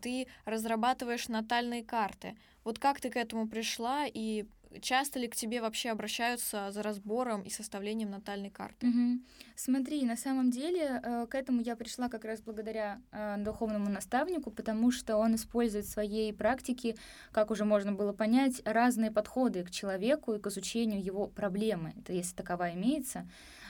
Ты 0.00 0.28
разрабатываешь 0.44 1.26
натальные 1.28 1.82
карты. 1.82 2.36
Вот 2.62 2.78
как 2.78 3.00
ты 3.00 3.10
к 3.10 3.16
этому 3.16 3.48
пришла 3.48 4.06
и 4.06 4.46
часто 4.80 5.18
ли 5.18 5.28
к 5.28 5.36
тебе 5.36 5.60
вообще 5.60 5.90
обращаются 5.90 6.70
за 6.70 6.82
разбором 6.82 7.42
и 7.42 7.50
составлением 7.50 8.10
натальной 8.10 8.50
карты? 8.50 8.88
Угу. 8.88 9.20
Смотри, 9.56 10.04
на 10.04 10.16
самом 10.16 10.50
деле 10.50 11.00
э, 11.02 11.26
к 11.26 11.34
этому 11.34 11.60
я 11.60 11.76
пришла 11.76 12.08
как 12.08 12.24
раз 12.24 12.40
благодаря 12.40 13.00
э, 13.12 13.36
духовному 13.38 13.90
наставнику, 13.90 14.50
потому 14.50 14.90
что 14.90 15.16
он 15.16 15.34
использует 15.34 15.84
в 15.84 15.90
своей 15.90 16.32
практике, 16.32 16.96
как 17.32 17.50
уже 17.50 17.64
можно 17.64 17.92
было 17.92 18.12
понять, 18.12 18.62
разные 18.64 19.10
подходы 19.10 19.64
к 19.64 19.70
человеку 19.70 20.34
и 20.34 20.40
к 20.40 20.46
изучению 20.46 21.02
его 21.02 21.26
проблемы, 21.26 21.94
если 22.08 22.34
таковая 22.34 22.74
имеется. 22.74 23.28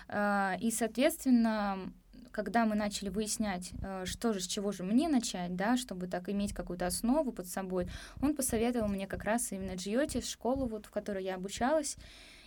Э, 0.08 0.56
и, 0.60 0.70
соответственно, 0.70 1.92
когда 2.32 2.66
мы 2.66 2.74
начали 2.74 3.08
выяснять, 3.08 3.72
э, 3.82 4.04
что 4.06 4.32
же, 4.32 4.40
с 4.40 4.46
чего 4.46 4.72
же 4.72 4.82
мне 4.82 5.08
начать, 5.08 5.54
да, 5.54 5.76
чтобы 5.76 6.06
так 6.08 6.28
иметь 6.28 6.52
какую-то 6.52 6.86
основу 6.86 7.30
под 7.30 7.46
собой, 7.46 7.88
он 8.20 8.34
посоветовал 8.34 8.88
мне 8.88 9.06
как 9.06 9.24
раз 9.24 9.52
именно 9.52 9.76
Джиоти, 9.76 10.20
школу, 10.22 10.66
вот, 10.66 10.86
в 10.86 10.90
которой 10.90 11.22
я 11.24 11.36
обучалась. 11.36 11.96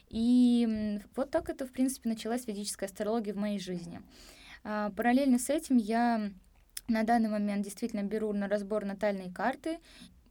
И 0.09 0.99
вот 1.15 1.31
так 1.31 1.49
это, 1.49 1.65
в 1.65 1.71
принципе, 1.71 2.09
началась 2.09 2.47
ведическая 2.47 2.87
астрология 2.87 3.33
в 3.33 3.37
моей 3.37 3.59
жизни. 3.59 4.01
А, 4.63 4.91
параллельно 4.91 5.39
с 5.39 5.49
этим 5.49 5.77
я 5.77 6.31
на 6.87 7.03
данный 7.03 7.29
момент 7.29 7.63
действительно 7.63 8.03
беру 8.03 8.31
на 8.33 8.47
разбор 8.47 8.85
натальные 8.85 9.31
карты 9.31 9.79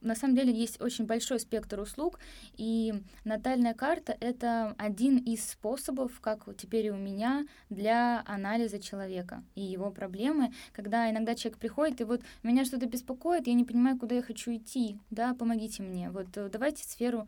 на 0.05 0.15
самом 0.15 0.35
деле 0.35 0.53
есть 0.53 0.79
очень 0.81 1.05
большой 1.05 1.39
спектр 1.39 1.79
услуг, 1.79 2.19
и 2.55 2.93
натальная 3.23 3.73
карта— 3.73 4.15
это 4.19 4.75
один 4.77 5.17
из 5.17 5.43
способов, 5.43 6.19
как 6.21 6.45
теперь 6.57 6.85
и 6.85 6.91
у 6.91 6.97
меня, 6.97 7.45
для 7.69 8.23
анализа 8.25 8.79
человека 8.79 9.43
и 9.55 9.61
его 9.61 9.91
проблемы, 9.91 10.53
когда 10.71 11.09
иногда 11.09 11.35
человек 11.35 11.59
приходит, 11.59 12.01
и 12.01 12.03
вот 12.03 12.21
меня 12.43 12.65
что-то 12.65 12.85
беспокоит, 12.85 13.47
я 13.47 13.53
не 13.53 13.65
понимаю, 13.65 13.97
куда 13.97 14.15
я 14.15 14.21
хочу 14.21 14.55
идти, 14.55 14.97
да, 15.09 15.33
помогите 15.33 15.83
мне, 15.83 16.09
вот 16.09 16.27
э, 16.37 16.49
давайте 16.49 16.83
сферу 16.83 17.27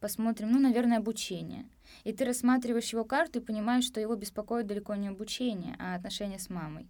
посмотрим, 0.00 0.50
ну, 0.50 0.58
наверное, 0.58 0.98
обучение. 0.98 1.66
И 2.04 2.12
ты 2.12 2.24
рассматриваешь 2.24 2.92
его 2.92 3.04
карту 3.04 3.38
и 3.38 3.42
понимаешь, 3.42 3.84
что 3.84 4.00
его 4.00 4.14
беспокоит 4.14 4.66
далеко 4.66 4.94
не 4.94 5.08
обучение, 5.08 5.76
а 5.78 5.94
отношения 5.94 6.38
с 6.38 6.48
мамой. 6.48 6.86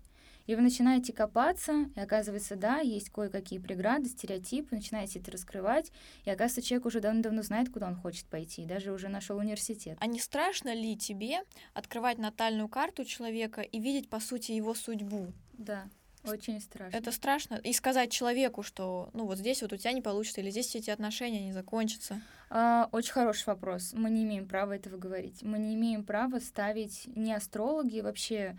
И 0.47 0.55
вы 0.55 0.63
начинаете 0.63 1.13
копаться, 1.13 1.87
и 1.95 2.01
оказывается, 2.01 2.57
да, 2.57 2.79
есть 2.79 3.11
кое-какие 3.11 3.59
преграды, 3.59 4.09
стереотипы, 4.09 4.75
начинаете 4.75 5.19
это 5.19 5.31
раскрывать, 5.31 5.93
и 6.25 6.31
оказывается, 6.31 6.63
человек 6.63 6.87
уже 6.87 7.01
давно-давно 7.01 7.43
знает, 7.43 7.71
куда 7.71 7.89
он 7.89 7.97
хочет 7.97 8.27
пойти, 8.27 8.65
даже 8.65 8.93
уже 8.93 9.09
нашел 9.09 9.39
университет. 9.39 9.97
А 10.01 10.07
не 10.07 10.19
страшно 10.19 10.75
ли 10.75 10.97
тебе 10.97 11.41
открывать 11.75 12.19
натальную 12.19 12.69
карту 12.69 13.05
человека 13.05 13.61
и 13.61 13.81
видеть, 13.81 14.09
по 14.09 14.21
сути, 14.21 14.53
его 14.53 14.75
судьбу? 14.75 15.33
Да. 15.53 15.89
Очень 16.25 16.61
страшно. 16.61 16.97
Это 16.97 17.13
страшно. 17.13 17.55
И 17.65 17.73
сказать 17.73 18.13
человеку, 18.13 18.63
что 18.63 19.09
ну 19.15 19.25
вот 19.25 19.39
здесь 19.39 19.63
вот 19.63 19.73
у 19.73 19.77
тебя 19.77 19.93
не 19.93 20.03
получится, 20.03 20.41
или 20.41 20.51
здесь 20.51 20.75
эти 20.77 20.91
отношения 20.91 21.45
не 21.45 21.53
закончатся. 21.53 22.21
А, 22.51 22.89
очень 22.93 23.13
хороший 23.13 23.47
вопрос. 23.47 23.93
Мы 23.95 24.11
не 24.11 24.25
имеем 24.25 24.47
права 24.47 24.75
этого 24.75 24.99
говорить. 24.99 25.43
Мы 25.43 25.59
не 25.59 25.75
имеем 25.75 26.05
права 26.05 26.41
ставить 26.41 27.07
не 27.17 27.33
астрологи 27.33 28.01
вообще, 28.01 28.59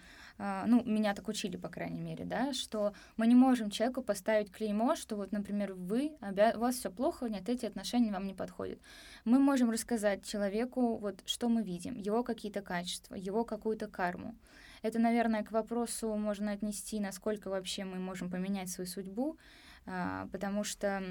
ну, 0.65 0.83
меня 0.85 1.13
так 1.13 1.27
учили, 1.27 1.57
по 1.57 1.69
крайней 1.69 1.99
мере, 1.99 2.25
да, 2.25 2.53
что 2.53 2.93
мы 3.17 3.27
не 3.27 3.35
можем 3.35 3.69
человеку 3.69 4.01
поставить 4.01 4.51
клеймо, 4.51 4.95
что 4.95 5.15
вот, 5.15 5.31
например, 5.31 5.73
вы, 5.73 6.13
обя... 6.19 6.53
у 6.55 6.59
вас 6.59 6.75
все 6.75 6.89
плохо, 6.89 7.27
нет, 7.27 7.47
эти 7.47 7.65
отношения 7.65 8.11
вам 8.11 8.25
не 8.25 8.33
подходят. 8.33 8.79
Мы 9.23 9.39
можем 9.39 9.69
рассказать 9.69 10.25
человеку, 10.25 10.97
вот, 10.97 11.21
что 11.25 11.47
мы 11.47 11.61
видим, 11.61 11.95
его 11.95 12.23
какие-то 12.23 12.61
качества, 12.61 13.15
его 13.15 13.45
какую-то 13.45 13.87
карму. 13.87 14.35
Это, 14.81 14.97
наверное, 14.97 15.43
к 15.43 15.51
вопросу 15.51 16.15
можно 16.15 16.51
отнести, 16.51 16.99
насколько 16.99 17.49
вообще 17.49 17.83
мы 17.83 17.99
можем 17.99 18.31
поменять 18.31 18.69
свою 18.69 18.87
судьбу, 18.87 19.37
а, 19.85 20.27
потому 20.31 20.63
что 20.63 21.03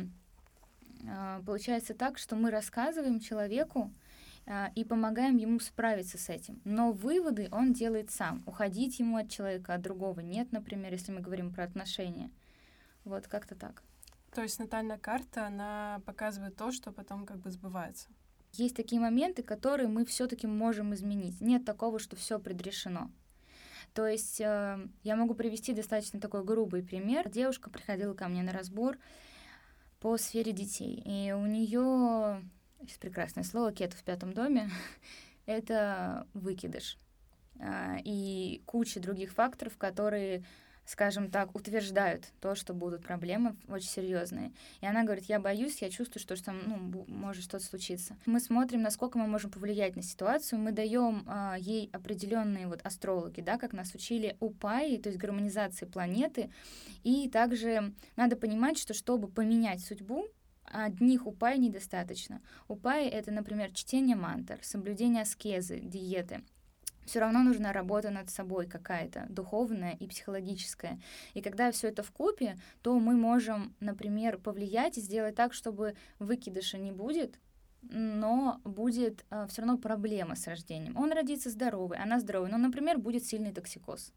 а, 1.08 1.40
получается 1.46 1.94
так, 1.94 2.18
что 2.18 2.34
мы 2.34 2.50
рассказываем 2.50 3.20
человеку 3.20 3.92
а, 3.92 4.09
и 4.74 4.84
помогаем 4.84 5.36
ему 5.36 5.60
справиться 5.60 6.18
с 6.18 6.28
этим. 6.28 6.60
Но 6.64 6.92
выводы 6.92 7.48
он 7.52 7.72
делает 7.72 8.10
сам. 8.10 8.42
Уходить 8.46 8.98
ему 8.98 9.16
от 9.16 9.30
человека, 9.30 9.74
от 9.74 9.82
другого 9.82 10.20
нет, 10.20 10.50
например, 10.52 10.92
если 10.92 11.12
мы 11.12 11.20
говорим 11.20 11.52
про 11.52 11.64
отношения. 11.64 12.30
Вот 13.04 13.28
как-то 13.28 13.54
так. 13.54 13.82
То 14.34 14.42
есть 14.42 14.58
натальная 14.58 14.98
карта, 14.98 15.46
она 15.46 16.02
показывает 16.06 16.56
то, 16.56 16.70
что 16.72 16.92
потом 16.92 17.26
как 17.26 17.38
бы 17.38 17.50
сбывается. 17.50 18.08
Есть 18.52 18.76
такие 18.76 19.00
моменты, 19.00 19.42
которые 19.42 19.88
мы 19.88 20.04
все-таки 20.04 20.46
можем 20.46 20.94
изменить. 20.94 21.40
Нет 21.40 21.64
такого, 21.64 21.98
что 21.98 22.16
все 22.16 22.38
предрешено. 22.38 23.10
То 23.94 24.06
есть 24.06 24.40
э, 24.40 24.88
я 25.02 25.16
могу 25.16 25.34
привести 25.34 25.72
достаточно 25.72 26.20
такой 26.20 26.44
грубый 26.44 26.82
пример. 26.82 27.28
Девушка 27.28 27.70
приходила 27.70 28.14
ко 28.14 28.28
мне 28.28 28.42
на 28.42 28.52
разбор 28.52 28.98
по 30.00 30.16
сфере 30.16 30.52
детей, 30.52 31.02
и 31.04 31.32
у 31.32 31.44
нее 31.46 32.42
сейчас 32.82 32.98
прекрасное 32.98 33.44
слово 33.44 33.72
кет 33.72 33.92
в 33.92 34.02
пятом 34.02 34.32
доме 34.32 34.70
это 35.46 36.26
выкидыш 36.34 36.98
э, 37.58 37.98
и 38.04 38.62
куча 38.66 39.00
других 39.00 39.32
факторов, 39.32 39.76
которые 39.76 40.44
скажем 40.90 41.30
так, 41.30 41.54
утверждают 41.54 42.26
то, 42.40 42.56
что 42.56 42.74
будут 42.74 43.04
проблемы 43.04 43.56
очень 43.68 43.88
серьезные. 43.88 44.52
И 44.80 44.86
она 44.86 45.04
говорит, 45.04 45.26
я 45.26 45.38
боюсь, 45.38 45.80
я 45.82 45.88
чувствую, 45.88 46.20
что 46.20 46.42
там 46.44 46.62
ну, 46.66 47.04
может 47.06 47.44
что-то 47.44 47.64
случиться. 47.64 48.16
Мы 48.26 48.40
смотрим, 48.40 48.82
насколько 48.82 49.16
мы 49.16 49.28
можем 49.28 49.52
повлиять 49.52 49.94
на 49.94 50.02
ситуацию, 50.02 50.58
мы 50.58 50.72
даем 50.72 51.22
а, 51.28 51.56
ей 51.58 51.90
определенные 51.92 52.66
вот 52.66 52.80
астрологи, 52.82 53.40
да, 53.40 53.56
как 53.56 53.72
нас 53.72 53.94
учили 53.94 54.36
упаи, 54.40 54.96
то 54.96 55.10
есть 55.10 55.18
гармонизации 55.20 55.86
планеты. 55.86 56.50
И 57.04 57.28
также 57.28 57.94
надо 58.16 58.34
понимать, 58.34 58.76
что 58.76 58.92
чтобы 58.92 59.28
поменять 59.28 59.80
судьбу, 59.84 60.26
одних 60.70 61.26
упай 61.26 61.58
недостаточно. 61.58 62.40
Упай— 62.68 63.08
это, 63.08 63.30
например, 63.30 63.72
чтение 63.72 64.16
мантр, 64.16 64.58
соблюдение 64.62 65.22
аскезы, 65.22 65.80
диеты— 65.80 66.42
все 67.10 67.18
равно 67.18 67.42
нужна 67.42 67.72
работа 67.72 68.10
над 68.10 68.30
собой 68.30 68.66
какая-то, 68.66 69.26
духовная 69.28 69.96
и 69.98 70.06
психологическая. 70.06 71.00
И 71.34 71.42
когда 71.42 71.72
все 71.72 71.88
это 71.88 72.04
в 72.04 72.12
купе, 72.12 72.56
то 72.82 72.96
мы 73.00 73.14
можем, 73.14 73.74
например, 73.80 74.38
повлиять 74.38 74.96
и 74.96 75.00
сделать 75.00 75.34
так, 75.34 75.52
чтобы 75.52 75.96
выкидыша 76.20 76.78
не 76.78 76.92
будет, 76.92 77.40
но 77.82 78.60
будет 78.64 79.24
э, 79.30 79.46
все 79.48 79.62
равно 79.62 79.76
проблема 79.76 80.36
с 80.36 80.46
рождением. 80.46 80.96
Он 80.96 81.12
родится 81.12 81.50
здоровый, 81.50 81.98
она 81.98 82.20
здоровая, 82.20 82.50
но, 82.50 82.58
например, 82.58 82.98
будет 82.98 83.24
сильный 83.24 83.52
токсикоз. 83.52 84.12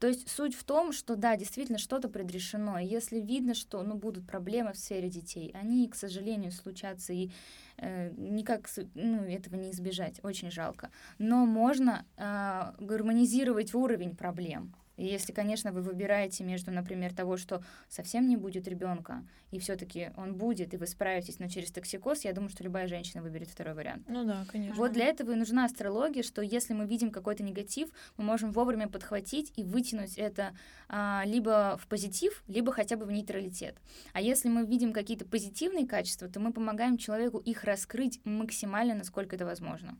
То 0.00 0.06
есть 0.08 0.30
суть 0.30 0.54
в 0.54 0.64
том, 0.64 0.92
что 0.92 1.14
да, 1.14 1.36
действительно 1.36 1.78
что-то 1.78 2.08
предрешено. 2.08 2.78
Если 2.78 3.20
видно, 3.20 3.52
что 3.54 3.82
ну, 3.82 3.94
будут 3.94 4.26
проблемы 4.26 4.72
в 4.72 4.78
сфере 4.78 5.10
детей, 5.10 5.54
они, 5.54 5.86
к 5.88 5.94
сожалению, 5.94 6.52
случатся 6.52 7.12
и 7.12 7.30
э, 7.76 8.10
никак 8.16 8.66
ну, 8.94 9.24
этого 9.24 9.56
не 9.56 9.70
избежать. 9.72 10.18
Очень 10.22 10.50
жалко. 10.50 10.90
Но 11.18 11.44
можно 11.44 12.06
э, 12.16 12.72
гармонизировать 12.82 13.74
уровень 13.74 14.16
проблем. 14.16 14.74
И 15.00 15.06
если, 15.06 15.32
конечно, 15.32 15.72
вы 15.72 15.80
выбираете 15.80 16.44
между, 16.44 16.70
например, 16.70 17.14
того, 17.14 17.38
что 17.38 17.62
совсем 17.88 18.28
не 18.28 18.36
будет 18.36 18.68
ребенка, 18.68 19.24
и 19.50 19.58
все-таки 19.58 20.10
он 20.18 20.34
будет, 20.34 20.74
и 20.74 20.76
вы 20.76 20.86
справитесь, 20.86 21.38
но 21.38 21.48
через 21.48 21.72
токсикоз, 21.72 22.24
я 22.24 22.34
думаю, 22.34 22.50
что 22.50 22.62
любая 22.62 22.86
женщина 22.86 23.22
выберет 23.22 23.48
второй 23.48 23.72
вариант. 23.72 24.04
Ну 24.08 24.26
да, 24.26 24.44
конечно. 24.46 24.76
Вот 24.76 24.92
для 24.92 25.06
этого 25.06 25.32
и 25.32 25.36
нужна 25.36 25.64
астрология, 25.64 26.22
что 26.22 26.42
если 26.42 26.74
мы 26.74 26.84
видим 26.84 27.10
какой-то 27.12 27.42
негатив, 27.42 27.88
мы 28.18 28.24
можем 28.24 28.52
вовремя 28.52 28.88
подхватить 28.88 29.54
и 29.56 29.64
вытянуть 29.64 30.18
это 30.18 30.52
а, 30.86 31.22
либо 31.24 31.78
в 31.80 31.86
позитив, 31.86 32.44
либо 32.46 32.70
хотя 32.70 32.96
бы 32.96 33.06
в 33.06 33.10
нейтралитет. 33.10 33.76
А 34.12 34.20
если 34.20 34.50
мы 34.50 34.66
видим 34.66 34.92
какие-то 34.92 35.24
позитивные 35.24 35.86
качества, 35.86 36.28
то 36.28 36.40
мы 36.40 36.52
помогаем 36.52 36.98
человеку 36.98 37.38
их 37.38 37.64
раскрыть 37.64 38.20
максимально, 38.24 38.94
насколько 38.94 39.34
это 39.34 39.46
возможно. 39.46 39.96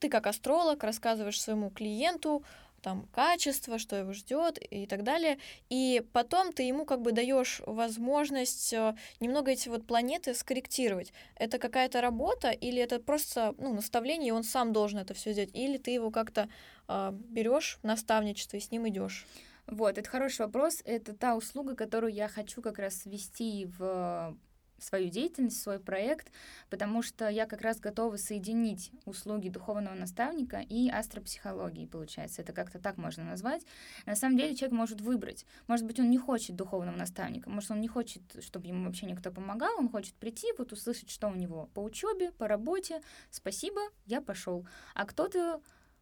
Ты 0.00 0.08
как 0.08 0.26
астролог 0.26 0.82
рассказываешь 0.82 1.40
своему 1.40 1.70
клиенту 1.70 2.42
там 2.80 3.06
качество, 3.12 3.78
что 3.78 3.96
его 3.96 4.12
ждет 4.12 4.58
и 4.58 4.86
так 4.86 5.02
далее. 5.02 5.38
И 5.68 6.02
потом 6.12 6.52
ты 6.52 6.62
ему 6.62 6.84
как 6.84 7.02
бы 7.02 7.12
даешь 7.12 7.60
возможность 7.66 8.72
э, 8.72 8.96
немного 9.20 9.50
эти 9.50 9.68
вот 9.68 9.86
планеты 9.86 10.34
скорректировать. 10.34 11.12
Это 11.36 11.58
какая-то 11.58 12.00
работа 12.00 12.50
или 12.50 12.80
это 12.80 12.98
просто 12.98 13.54
ну, 13.58 13.74
наставление, 13.74 14.28
и 14.28 14.32
он 14.32 14.44
сам 14.44 14.72
должен 14.72 14.98
это 14.98 15.14
все 15.14 15.32
сделать, 15.32 15.50
или 15.52 15.76
ты 15.76 15.90
его 15.90 16.10
как-то 16.10 16.48
э, 16.88 17.10
берешь 17.12 17.78
наставничество 17.82 18.56
и 18.56 18.60
с 18.60 18.70
ним 18.70 18.88
идешь. 18.88 19.26
Вот, 19.66 19.98
это 19.98 20.08
хороший 20.08 20.46
вопрос. 20.46 20.82
Это 20.84 21.14
та 21.14 21.36
услуга, 21.36 21.76
которую 21.76 22.12
я 22.12 22.28
хочу 22.28 22.60
как 22.60 22.78
раз 22.78 23.04
ввести 23.04 23.68
в 23.78 24.34
свою 24.80 25.10
деятельность, 25.10 25.60
свой 25.60 25.78
проект, 25.78 26.32
потому 26.68 27.02
что 27.02 27.28
я 27.28 27.46
как 27.46 27.60
раз 27.60 27.80
готова 27.80 28.16
соединить 28.16 28.90
услуги 29.04 29.48
духовного 29.48 29.94
наставника 29.94 30.60
и 30.60 30.88
астропсихологии, 30.88 31.86
получается. 31.86 32.42
Это 32.42 32.52
как-то 32.52 32.78
так 32.78 32.96
можно 32.96 33.24
назвать. 33.24 33.62
На 34.06 34.16
самом 34.16 34.36
деле 34.36 34.54
человек 34.54 34.76
может 34.76 35.00
выбрать. 35.00 35.46
Может 35.66 35.86
быть, 35.86 36.00
он 36.00 36.10
не 36.10 36.18
хочет 36.18 36.56
духовного 36.56 36.96
наставника, 36.96 37.50
может, 37.50 37.70
он 37.70 37.80
не 37.80 37.88
хочет, 37.88 38.22
чтобы 38.40 38.66
ему 38.66 38.86
вообще 38.86 39.06
никто 39.06 39.30
помогал, 39.30 39.70
он 39.78 39.88
хочет 39.88 40.14
прийти, 40.14 40.48
вот 40.58 40.72
услышать, 40.72 41.10
что 41.10 41.28
у 41.28 41.34
него 41.34 41.68
по 41.74 41.80
учебе, 41.80 42.32
по 42.32 42.48
работе. 42.48 43.00
Спасибо, 43.30 43.80
я 44.06 44.20
пошел. 44.20 44.66
А 44.94 45.04
кто-то 45.04 45.60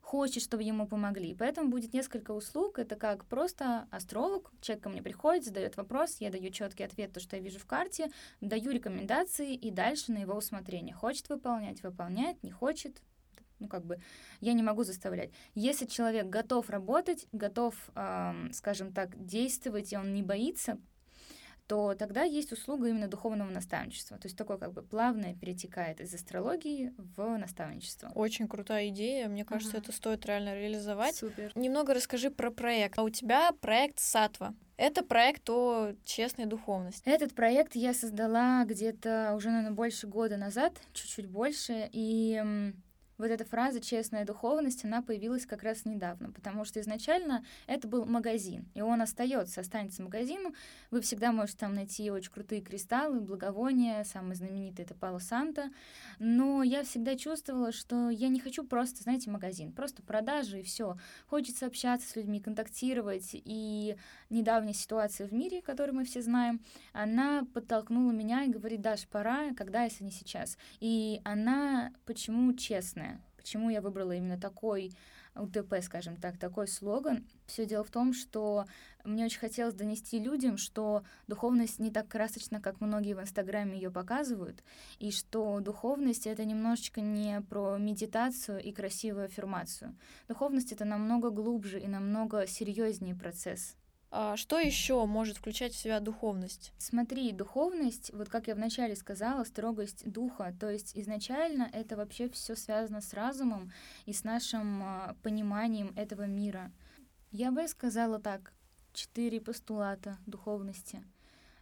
хочет, 0.09 0.43
чтобы 0.43 0.63
ему 0.63 0.87
помогли. 0.87 1.35
Поэтому 1.35 1.69
будет 1.69 1.93
несколько 1.93 2.31
услуг. 2.31 2.79
Это 2.79 2.97
как 2.97 3.27
просто 3.27 3.87
астролог, 3.91 4.51
человек 4.63 4.83
ко 4.83 4.89
мне 4.89 5.03
приходит, 5.03 5.45
задает 5.45 5.77
вопрос, 5.77 6.17
я 6.21 6.31
даю 6.31 6.49
четкий 6.51 6.85
ответ, 6.85 7.13
то, 7.13 7.21
что 7.21 7.37
я 7.37 7.43
вижу 7.43 7.59
в 7.59 7.67
карте, 7.67 8.11
даю 8.41 8.71
рекомендации 8.71 9.55
и 9.55 9.71
дальше 9.71 10.13
на 10.13 10.19
его 10.19 10.35
усмотрение. 10.35 10.95
Хочет 10.95 11.29
выполнять, 11.29 11.83
выполняет, 11.83 12.43
не 12.43 12.51
хочет, 12.51 13.03
ну, 13.59 13.69
как 13.69 13.85
бы, 13.85 14.01
я 14.41 14.55
не 14.55 14.63
могу 14.63 14.83
заставлять. 14.83 15.31
Если 15.55 15.85
человек 15.85 16.27
готов 16.31 16.71
работать, 16.71 17.27
готов, 17.33 17.75
эм, 17.95 18.51
скажем 18.55 18.95
так, 18.95 19.11
действовать, 19.27 19.93
и 19.93 19.99
он 19.99 20.15
не 20.15 20.23
боится 20.23 20.79
то 21.69 21.95
тогда 21.95 22.23
есть 22.23 22.51
услуга 22.51 22.89
именно 22.89 23.09
духовного 23.09 23.51
наставничества. 23.51 24.17
То 24.17 24.27
есть 24.27 24.39
такое 24.39 24.57
как 24.57 24.73
бы 24.73 24.83
плавное 24.83 25.35
перетекает 25.35 26.01
из 26.01 26.15
астрологии 26.15 26.95
в 26.97 27.37
наставничество. 27.37 28.11
Очень 28.15 28.49
крутая 28.49 28.89
идея. 28.89 29.29
Мне 29.29 29.45
кажется, 29.45 29.77
ага. 29.77 29.85
это 29.85 29.93
стоит 29.93 30.25
реально 30.25 30.55
реализовать. 30.55 31.17
Супер. 31.17 31.53
Немного 31.55 31.93
расскажи 31.93 32.31
про 32.31 32.51
проект. 32.51 32.99
А 32.99 33.03
у 33.03 33.11
тебя 33.11 33.53
проект 33.61 33.99
Сатва. 33.99 34.55
Это 34.79 35.05
проект 35.05 35.51
о 35.51 35.93
честной 36.05 36.47
духовности. 36.47 37.03
Этот 37.07 37.35
проект 37.35 37.75
я 37.75 37.93
создала 37.93 38.65
где-то 38.65 39.35
уже, 39.37 39.51
наверное, 39.51 39.73
больше 39.73 40.07
года 40.07 40.39
назад, 40.39 40.73
чуть-чуть 40.95 41.27
больше. 41.27 41.91
И 41.93 42.73
вот 43.19 43.27
эта 43.27 43.45
фраза 43.45 43.81
«честная 43.81 44.25
духовность», 44.25 44.85
она 44.85 45.03
появилась 45.03 45.45
как 45.45 45.63
раз 45.63 45.85
недавно, 45.85 46.31
потому 46.31 46.65
что 46.65 46.81
изначально 46.81 47.45
это 47.67 47.89
был 47.89 48.07
магазин, 48.07 48.67
и 48.75 48.81
он 48.81 49.03
остается, 49.03 49.61
останется 49.61 50.03
магазином. 50.03 50.55
Вы 50.91 51.01
всегда 51.01 51.33
можете 51.33 51.59
там 51.59 51.75
найти 51.75 52.11
очень 52.11 52.31
крутые 52.31 52.63
кристаллы, 52.63 53.21
благовония, 53.21 54.05
самый 54.05 54.37
знаменитый— 54.37 54.85
это 54.87 54.95
Пало 54.95 55.19
Санта. 55.19 55.71
Но 56.19 56.63
я 56.63 56.85
всегда 56.85 57.17
чувствовала, 57.17 57.73
что 57.73 58.11
я 58.11 58.29
не 58.29 58.41
хочу 58.41 58.65
просто, 58.65 59.03
знаете, 59.03 59.31
магазин, 59.31 59.73
просто 59.73 60.03
продажи 60.03 60.61
и 60.61 60.63
все. 60.63 60.97
Хочется 61.27 61.67
общаться 61.67 62.09
с 62.09 62.17
людьми, 62.17 62.41
контактировать. 62.41 63.31
И 63.33 63.97
недавняя 64.31 64.75
ситуация 64.75 65.27
в 65.27 65.33
мире, 65.33 65.63
которую 65.63 65.97
мы 65.97 66.05
все 66.05 66.23
знаем, 66.23 66.61
она 66.93 67.45
подтолкнула 67.53 68.13
меня 68.13 68.45
и 68.45 68.51
говорит, 68.51 68.81
Даш, 68.81 69.07
пора, 69.09 69.55
когда, 69.55 69.85
если 69.85 70.05
не 70.05 70.11
сейчас. 70.11 70.57
И 70.81 71.21
она 71.25 71.93
почему 72.05 72.53
честная? 72.53 73.08
Почему 73.39 73.71
я 73.71 73.81
выбрала 73.81 74.13
именно 74.13 74.39
такой 74.39 74.93
УТП, 75.37 75.77
скажем 75.81 76.17
так, 76.17 76.37
такой 76.37 76.67
слоган? 76.67 77.25
Все 77.47 77.65
дело 77.65 77.85
в 77.85 77.91
том, 77.91 78.13
что 78.13 78.67
мне 79.05 79.25
очень 79.25 79.39
хотелось 79.39 79.75
донести 79.75 80.19
людям, 80.19 80.59
что 80.59 81.05
духовность 81.29 81.79
не 81.79 81.91
так 81.91 82.09
красочна, 82.09 82.61
как 82.61 82.81
многие 82.81 83.15
в 83.15 83.21
Инстаграме 83.21 83.77
ее 83.77 83.91
показывают, 83.91 84.63
и 84.99 85.13
что 85.13 85.61
духовность— 85.61 86.27
это 86.27 86.45
немножечко 86.45 87.01
не 87.01 87.41
про 87.43 87.79
медитацию 87.79 88.61
и 88.61 88.73
красивую 88.73 89.27
аффирмацию. 89.27 89.97
Духовность— 90.27 90.73
это 90.75 90.85
намного 90.85 91.31
глубже 91.31 91.81
и 91.81 91.87
намного 91.87 92.47
серьезнее 92.47 93.15
процесс. 93.15 93.77
А 94.11 94.39
что 94.39 94.59
еще 94.59 95.05
может 95.05 95.37
включать 95.37 95.75
в 95.75 95.79
себя 95.79 96.01
духовность? 96.01 96.73
Смотри, 96.79 97.31
духовность, 97.33 98.11
вот 98.15 98.31
как 98.31 98.47
я 98.47 98.55
вначале 98.55 98.97
сказала, 98.97 99.45
строгость 99.45 100.11
духа, 100.11 100.55
то 100.59 100.71
есть 100.71 100.97
изначально 100.97 101.69
это 101.73 101.95
вообще 101.95 102.31
все 102.31 102.57
связано 102.57 103.03
с 103.03 103.13
разумом 103.13 103.71
и 104.07 104.15
с 104.15 104.25
нашим 104.25 104.83
э, 104.83 105.15
пониманием 105.23 105.93
этого 105.95 106.23
мира. 106.23 106.73
Я 107.33 107.53
бы 107.53 107.69
сказала 107.69 108.19
так, 108.19 108.55
четыре 108.95 109.43
постулата 109.43 110.17
духовности, 110.25 111.05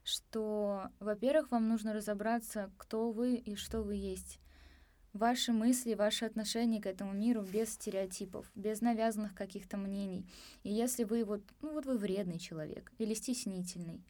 что, 0.04 0.90
во-первых, 1.00 1.50
вам 1.50 1.68
нужно 1.68 1.92
разобраться, 1.92 2.70
кто 2.76 3.10
вы 3.10 3.34
и 3.34 3.56
что 3.56 3.82
вы 3.82 3.96
есть 3.96 4.38
ваши 5.16 5.52
мысли, 5.52 5.94
ваши 5.94 6.24
отношения 6.24 6.80
к 6.80 6.86
этому 6.86 7.12
миру 7.12 7.42
без 7.42 7.70
стереотипов, 7.70 8.50
без 8.54 8.80
навязанных 8.80 9.34
каких-то 9.34 9.76
мнений. 9.76 10.26
И 10.62 10.72
если 10.72 11.04
вы 11.04 11.24
вот, 11.24 11.42
ну 11.62 11.72
вот 11.72 11.86
вы 11.86 11.98
вредный 11.98 12.38
человек 12.38 12.92
или 12.98 13.14
стеснительный, 13.14 14.02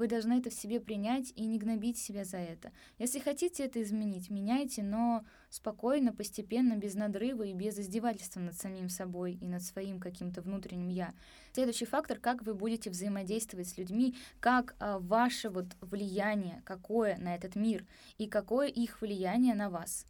вы 0.00 0.06
должны 0.06 0.38
это 0.38 0.50
в 0.50 0.54
себе 0.54 0.80
принять 0.80 1.32
и 1.36 1.44
не 1.44 1.58
гнобить 1.58 1.98
себя 1.98 2.24
за 2.24 2.38
это. 2.38 2.72
Если 2.98 3.18
хотите 3.18 3.64
это 3.64 3.82
изменить, 3.82 4.30
меняйте, 4.30 4.82
но 4.82 5.24
спокойно, 5.50 6.12
постепенно, 6.12 6.76
без 6.76 6.94
надрыва 6.94 7.42
и 7.42 7.52
без 7.52 7.78
издевательства 7.78 8.40
над 8.40 8.56
самим 8.56 8.88
собой 8.88 9.34
и 9.34 9.46
над 9.46 9.62
своим 9.62 10.00
каким-то 10.00 10.42
внутренним 10.42 10.88
«я». 10.88 11.12
Следующий 11.52 11.84
фактор— 11.84 12.18
как 12.20 12.42
вы 12.42 12.54
будете 12.54 12.88
взаимодействовать 12.88 13.68
с 13.68 13.76
людьми, 13.76 14.16
как 14.38 14.74
а, 14.78 14.98
ваше 15.00 15.50
вот 15.50 15.66
влияние, 15.80 16.62
какое 16.64 17.18
на 17.18 17.34
этот 17.34 17.56
мир 17.56 17.84
и 18.16 18.26
какое 18.26 18.68
их 18.68 19.02
влияние 19.02 19.54
на 19.54 19.68
вас. 19.68 20.06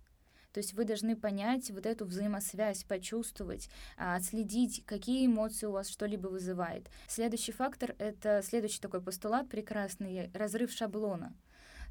То 0.52 0.58
есть 0.58 0.74
вы 0.74 0.84
должны 0.84 1.16
понять 1.16 1.70
вот 1.70 1.86
эту 1.86 2.04
взаимосвязь, 2.04 2.84
почувствовать, 2.84 3.68
а, 3.96 4.16
отследить, 4.16 4.84
какие 4.84 5.26
эмоции 5.26 5.66
у 5.66 5.72
вас 5.72 5.88
что-либо 5.88 6.28
вызывает. 6.28 6.90
Следующий 7.06 7.52
фактор— 7.52 7.94
это 7.98 8.42
следующий 8.44 8.80
такой 8.80 9.00
постулат 9.00 9.48
прекрасный— 9.48 10.30
разрыв 10.34 10.72
шаблона. 10.72 11.34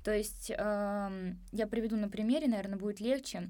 То 0.04 0.14
есть 0.14 0.50
я 0.50 1.68
приведу 1.70 1.98
на 1.98 2.10
примере, 2.10 2.48
наверное, 2.48 2.78
будет 2.78 3.00
легче. 3.00 3.50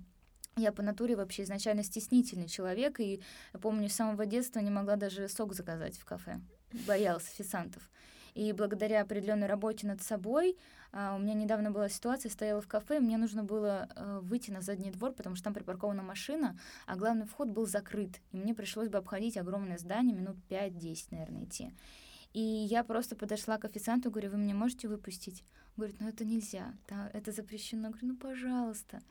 Я 0.58 0.72
по 0.72 0.82
натуре 0.82 1.16
вообще 1.16 1.44
изначально 1.44 1.84
стеснительный 1.84 2.48
человек, 2.48 3.00
и 3.00 3.22
помню, 3.62 3.88
с 3.88 3.94
самого 3.94 4.26
детства 4.26 4.60
не 4.60 4.72
могла 4.72 4.96
даже 4.96 5.30
сок 5.30 5.54
заказать 5.54 5.98
в 5.98 6.06
кафе. 6.06 6.42
Боялась 6.88 7.28
официантов. 7.28 7.90
И 8.40 8.54
благодаря 8.54 9.02
определенной 9.02 9.48
работе 9.48 9.86
над 9.86 10.02
собой 10.02 10.56
а, 10.94 11.18
у 11.18 11.20
меня 11.20 11.34
недавно 11.34 11.72
была 11.72 11.90
ситуация, 11.90 12.30
стояла 12.30 12.62
в 12.62 12.70
кафе, 12.70 13.02
мне 13.02 13.18
нужно 13.18 13.44
было 13.44 13.90
а, 13.94 14.22
выйти 14.22 14.50
на 14.50 14.62
задний 14.62 14.92
двор, 14.92 15.12
потому 15.12 15.36
что 15.36 15.44
там 15.44 15.54
припаркована 15.54 16.04
машина, 16.04 16.58
а 16.88 16.96
главный 16.96 17.26
вход 17.26 17.50
был 17.50 17.66
закрыт. 17.66 18.22
И 18.32 18.38
мне 18.38 18.56
пришлось 18.56 18.88
бы 18.88 18.98
обходить 18.98 19.36
огромное 19.36 19.78
здание, 19.78 20.16
минут 20.16 20.38
5-10, 20.50 21.08
наверное, 21.12 21.44
идти. 21.44 21.74
И 22.32 22.40
я 22.40 22.86
просто 22.86 23.18
подошла 23.18 23.58
к 23.58 23.66
официанту, 23.66 24.10
говорю, 24.10 24.30
вы 24.30 24.38
меня 24.38 24.56
можете 24.56 24.88
выпустить? 24.88 25.44
Говорит, 25.76 25.98
ну 26.00 26.08
это 26.08 26.24
нельзя, 26.24 26.74
это 27.12 27.34
запрещено. 27.34 27.90
Говорю, 27.90 28.08
ну 28.08 28.16
пожалуйста. 28.16 29.02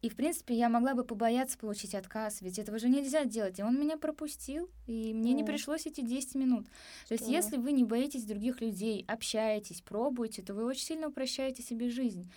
И, 0.00 0.08
в 0.08 0.14
принципе, 0.14 0.54
я 0.54 0.68
могла 0.68 0.94
бы 0.94 1.02
побояться 1.04 1.58
получить 1.58 1.94
отказ, 1.94 2.40
ведь 2.40 2.58
этого 2.58 2.78
же 2.78 2.88
нельзя 2.88 3.24
делать. 3.24 3.58
И 3.58 3.64
он 3.64 3.80
меня 3.80 3.96
пропустил, 3.96 4.70
и 4.86 5.12
мне 5.12 5.32
О. 5.32 5.34
не 5.34 5.42
пришлось 5.42 5.86
эти 5.86 6.02
10 6.02 6.36
минут. 6.36 6.66
Что? 7.04 7.08
То 7.08 7.14
есть, 7.14 7.28
если 7.28 7.56
вы 7.56 7.72
не 7.72 7.82
боитесь 7.82 8.24
других 8.24 8.60
людей, 8.60 9.04
общаетесь, 9.08 9.80
пробуете, 9.80 10.42
то 10.42 10.54
вы 10.54 10.64
очень 10.64 10.84
сильно 10.84 11.08
упрощаете 11.08 11.64
себе 11.64 11.90
жизнь. 11.90 12.30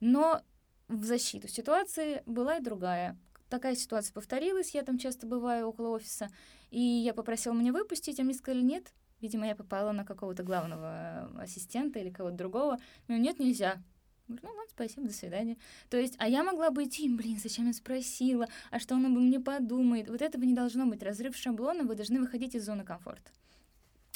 Но 0.00 0.42
в 0.88 1.04
защиту 1.04 1.46
ситуации 1.46 2.22
была 2.26 2.56
и 2.56 2.62
другая. 2.62 3.16
Такая 3.48 3.76
ситуация 3.76 4.12
повторилась, 4.12 4.74
я 4.74 4.82
там 4.82 4.98
часто 4.98 5.28
бываю 5.28 5.68
около 5.68 5.90
офиса, 5.90 6.28
и 6.70 6.80
я 6.80 7.14
попросила 7.14 7.54
меня 7.54 7.72
выпустить, 7.72 8.18
а 8.18 8.24
мне 8.24 8.34
сказали 8.34 8.62
нет. 8.62 8.92
Видимо, 9.20 9.46
я 9.46 9.54
попала 9.54 9.92
на 9.92 10.04
какого-то 10.04 10.42
главного 10.42 11.30
ассистента 11.38 12.00
или 12.00 12.10
кого-то 12.10 12.36
другого. 12.36 12.78
Ну, 13.06 13.16
нет, 13.16 13.38
нельзя. 13.38 13.80
Говорю, 14.28 14.42
ну 14.42 14.48
ладно, 14.50 14.70
спасибо, 14.74 15.06
до 15.06 15.12
свидания. 15.12 15.56
То 15.88 15.96
есть, 15.96 16.14
а 16.18 16.28
я 16.28 16.42
могла 16.42 16.70
бы 16.70 16.84
идти, 16.84 17.08
блин, 17.08 17.38
зачем 17.38 17.66
я 17.66 17.72
спросила, 17.72 18.48
а 18.70 18.80
что 18.80 18.94
он 18.94 19.06
обо 19.06 19.20
мне 19.20 19.38
подумает. 19.38 20.08
Вот 20.08 20.22
этого 20.22 20.44
не 20.44 20.54
должно 20.54 20.86
быть. 20.86 21.02
Разрыв 21.02 21.36
шаблона, 21.36 21.84
вы 21.84 21.94
должны 21.94 22.20
выходить 22.20 22.54
из 22.54 22.64
зоны 22.64 22.84
комфорта. 22.84 23.30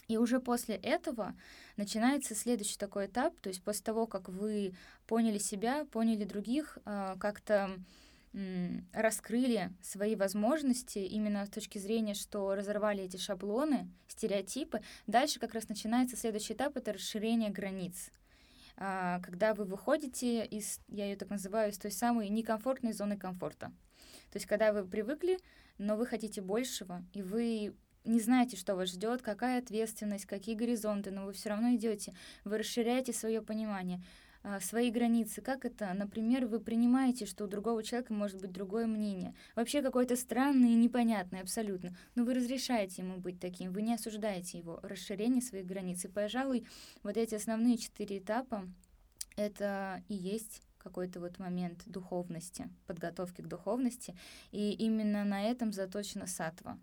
И 0.08 0.16
уже 0.16 0.40
после 0.40 0.74
этого 0.74 1.36
начинается 1.76 2.34
следующий 2.34 2.76
такой 2.76 3.06
этап, 3.06 3.38
то 3.40 3.48
есть 3.48 3.62
после 3.62 3.84
того, 3.84 4.08
как 4.08 4.28
вы 4.28 4.74
поняли 5.06 5.38
себя, 5.38 5.84
поняли 5.92 6.24
других, 6.24 6.78
а, 6.84 7.16
как-то 7.18 7.70
раскрыли 8.92 9.72
свои 9.82 10.14
возможности 10.14 11.00
именно 11.00 11.46
с 11.46 11.50
точки 11.50 11.78
зрения, 11.78 12.14
что 12.14 12.54
разорвали 12.54 13.02
эти 13.02 13.16
шаблоны, 13.16 13.88
стереотипы. 14.06 14.82
Дальше 15.08 15.40
как 15.40 15.54
раз 15.54 15.68
начинается 15.68 16.16
следующий 16.16 16.54
этап, 16.54 16.76
это 16.76 16.92
расширение 16.92 17.50
границ. 17.50 18.10
А, 18.82 19.20
когда 19.20 19.52
вы 19.52 19.64
выходите 19.64 20.44
из, 20.46 20.80
я 20.88 21.04
ее 21.04 21.16
так 21.16 21.28
называю, 21.28 21.70
из 21.70 21.78
той 21.78 21.90
самой 21.90 22.30
некомфортной 22.30 22.94
зоны 22.94 23.18
комфорта. 23.18 23.66
То 24.30 24.36
есть 24.36 24.46
когда 24.46 24.72
вы 24.72 24.84
привыкли, 24.86 25.38
но 25.76 25.96
вы 25.96 26.06
хотите 26.06 26.40
большего, 26.40 27.04
и 27.12 27.22
вы 27.22 27.74
не 28.04 28.20
знаете, 28.20 28.56
что 28.56 28.76
вас 28.76 28.88
ждет, 28.88 29.20
какая 29.20 29.58
ответственность, 29.58 30.24
какие 30.24 30.54
горизонты, 30.54 31.10
но 31.10 31.26
вы 31.26 31.34
все 31.34 31.50
равно 31.50 31.74
идете, 31.74 32.14
вы 32.44 32.56
расширяете 32.58 33.12
свое 33.12 33.42
понимание. 33.42 34.02
А, 34.42 34.59
свои 34.61 34.90
границы. 34.90 35.42
Как 35.42 35.64
это? 35.64 35.92
Например, 35.92 36.46
вы 36.46 36.61
принимаете, 36.61 37.26
что 37.26 37.44
у 37.44 37.46
другого 37.46 37.83
человека 37.83 38.14
может 38.14 38.40
быть 38.40 38.53
другое 38.53 38.87
мнение. 38.87 39.35
Вообще 39.55 39.83
какое-то 39.83 40.16
странное 40.16 40.70
и 40.70 40.74
непонятное 40.74 41.42
абсолютно. 41.42 41.94
Но 42.14 42.24
вы 42.24 42.35
разрешаете 42.35 43.03
ему 43.03 43.18
быть 43.18 43.38
таким, 43.38 43.72
вы 43.72 43.83
не 43.83 43.94
осуждаете 43.94 44.59
его. 44.59 44.81
Расширение 44.83 45.42
своих 45.42 45.66
границ. 45.66 46.05
И, 46.05 46.09
пожалуй, 46.09 46.66
вот 47.03 47.16
эти 47.18 47.35
основные 47.35 47.76
четыре 47.76 48.18
этапа— 48.18 48.66
это 49.37 50.03
и 50.09 50.14
есть 50.14 50.62
какой-то 50.79 51.20
вот 51.20 51.38
момент 51.38 51.83
духовности, 51.85 52.70
подготовки 52.87 53.42
к 53.42 53.46
духовности. 53.46 54.16
И 54.53 54.72
именно 54.72 55.24
на 55.24 55.42
этом 55.42 55.70
заточена 55.70 56.26
сатва. 56.26 56.79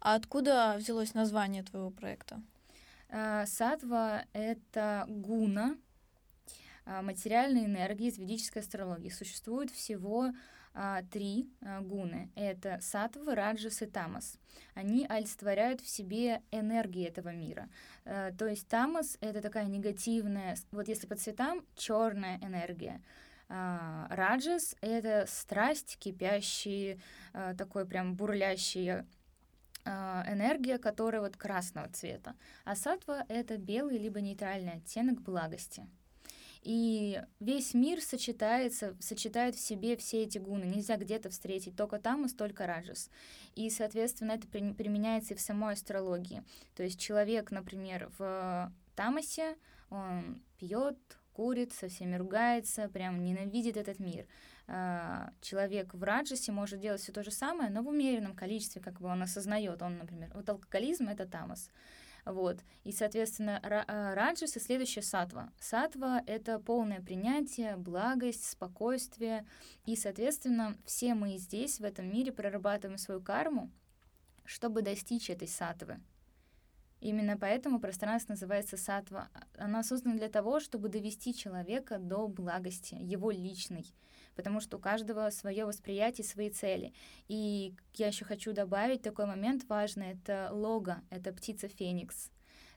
А 0.00 0.14
откуда 0.14 0.76
взялось 0.78 1.12
название 1.12 1.62
твоего 1.62 1.90
проекта? 1.90 2.40
А, 3.10 3.44
сатва— 3.44 4.24
это 4.32 5.04
гуна, 5.06 5.76
материальной 7.02 7.66
энергии 7.66 8.08
из 8.08 8.18
ведической 8.18 8.62
астрологии. 8.62 9.10
Существует 9.10 9.70
всего 9.70 10.30
а, 10.80 11.02
три 11.10 11.50
а, 11.60 11.80
гуны. 11.80 12.30
Это 12.36 12.78
сатва, 12.80 13.34
раджас 13.34 13.82
и 13.82 13.86
тамас. 13.86 14.38
Они 14.74 15.06
олицетворяют 15.06 15.80
в 15.80 15.88
себе 15.88 16.40
энергии 16.52 17.04
этого 17.04 17.30
мира. 17.30 17.68
А, 18.04 18.30
то 18.32 18.46
есть 18.46 18.68
тамас— 18.68 19.18
это 19.20 19.42
такая 19.42 19.66
негативная, 19.66 20.56
вот 20.70 20.86
если 20.86 21.06
по 21.06 21.16
цветам, 21.16 21.64
черная 21.74 22.38
энергия. 22.38 23.02
А, 23.48 24.06
раджас— 24.10 24.76
это 24.80 25.24
страсть, 25.26 25.96
кипящий, 25.98 27.00
а, 27.32 27.54
такой 27.54 27.84
прям 27.86 28.14
бурлящий 28.14 29.04
энергия, 29.84 30.76
которая 30.76 31.22
вот 31.22 31.38
красного 31.38 31.88
цвета. 31.88 32.34
А 32.64 32.76
сатва— 32.76 33.24
это 33.28 33.56
белый 33.56 33.96
либо 33.96 34.20
нейтральный 34.20 34.74
оттенок 34.74 35.22
благости. 35.22 35.88
И 36.62 37.22
весь 37.40 37.74
мир 37.74 38.00
сочетается, 38.00 38.96
сочетает 39.00 39.54
в 39.54 39.60
себе 39.60 39.96
все 39.96 40.22
эти 40.24 40.38
гуны. 40.38 40.64
Нельзя 40.64 40.96
где-то 40.96 41.30
встретить 41.30 41.76
только 41.76 41.98
тамас, 41.98 42.32
только 42.32 42.66
раджас. 42.66 43.10
И, 43.54 43.70
соответственно, 43.70 44.32
это 44.32 44.48
применяется 44.48 45.34
и 45.34 45.36
в 45.36 45.40
самой 45.40 45.74
астрологии. 45.74 46.42
То 46.74 46.82
есть 46.82 47.00
человек, 47.00 47.50
например, 47.50 48.10
в 48.18 48.72
тамасе, 48.94 49.56
он 49.90 50.42
пьет, 50.58 50.98
курит, 51.32 51.72
со 51.72 51.88
всеми 51.88 52.16
ругается, 52.16 52.88
прям 52.88 53.22
ненавидит 53.22 53.76
этот 53.76 54.00
мир. 54.00 54.26
а, 54.70 55.30
человек 55.40 55.94
в 55.94 56.02
раджасе 56.02 56.52
может 56.52 56.78
делать 56.80 57.00
все 57.00 57.10
то 57.10 57.22
же 57.22 57.30
самое, 57.30 57.70
но 57.70 57.82
в 57.82 57.88
умеренном 57.88 58.34
количестве, 58.34 58.82
как 58.82 59.00
бы 59.00 59.08
он 59.08 59.22
осознает. 59.22 59.80
Он, 59.80 59.96
например, 59.96 60.30
вот 60.34 60.48
алкоголизм— 60.48 61.08
это 61.08 61.26
тамас. 61.26 61.70
Вот. 62.28 62.58
И, 62.84 62.92
соответственно, 62.92 63.58
раджас 63.62 64.54
и 64.54 64.60
следующая 64.60 65.00
сатва. 65.00 65.50
Сатва— 65.58 66.22
это 66.26 66.58
полное 66.60 67.00
принятие, 67.00 67.76
благость, 67.76 68.50
спокойствие. 68.50 69.46
И, 69.86 69.96
соответственно, 69.96 70.76
все 70.84 71.14
мы 71.14 71.38
здесь, 71.38 71.80
в 71.80 71.84
этом 71.84 72.12
мире, 72.12 72.30
прорабатываем 72.30 72.98
свою 72.98 73.22
карму, 73.22 73.70
чтобы 74.44 74.82
достичь 74.82 75.30
этой 75.30 75.48
сатвы. 75.48 76.00
Именно 77.00 77.36
поэтому 77.36 77.80
пространство 77.80 78.32
называется 78.32 78.76
сатва. 78.76 79.28
Оно 79.56 79.82
создано 79.82 80.16
для 80.16 80.28
того, 80.28 80.60
чтобы 80.60 80.88
довести 80.88 81.34
человека 81.34 81.98
до 81.98 82.26
благости, 82.26 82.94
его 82.94 83.30
личной, 83.30 83.86
потому 84.34 84.60
что 84.60 84.78
у 84.78 84.80
каждого 84.80 85.30
свое 85.30 85.64
восприятие, 85.64 86.24
свои 86.24 86.50
цели. 86.50 86.92
И 87.28 87.74
я 87.94 88.08
еще 88.08 88.24
хочу 88.24 88.52
добавить 88.52 89.02
такой 89.02 89.26
момент 89.26 89.64
важный, 89.68 90.12
это 90.12 90.50
лого, 90.52 91.00
это 91.10 91.32
птица 91.32 91.68
Феникс. 91.68 92.30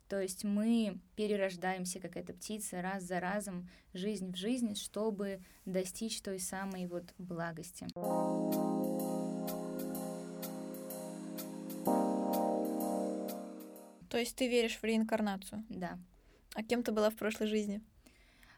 То 0.08 0.20
есть 0.20 0.44
мы 0.44 1.00
перерождаемся, 1.16 2.02
как 2.02 2.18
эта 2.18 2.34
птица, 2.34 2.82
раз 2.82 3.04
за 3.04 3.22
разом, 3.22 3.70
жизнь 3.94 4.34
в 4.34 4.36
жизнь, 4.36 4.76
чтобы 4.76 5.40
достичь 5.66 6.22
той 6.22 6.38
самой 6.38 6.86
вот 6.86 7.06
благости. 7.18 7.88
Есть 14.22 14.36
ты 14.36 14.48
веришь 14.48 14.78
в 14.78 14.84
реинкарнацию? 14.84 15.66
Да. 15.70 16.00
А 16.56 16.64
кем 16.64 16.84
ты 16.84 16.92
была 16.92 17.10
в 17.10 17.16
прошлой 17.16 17.48
жизни? 17.48 17.82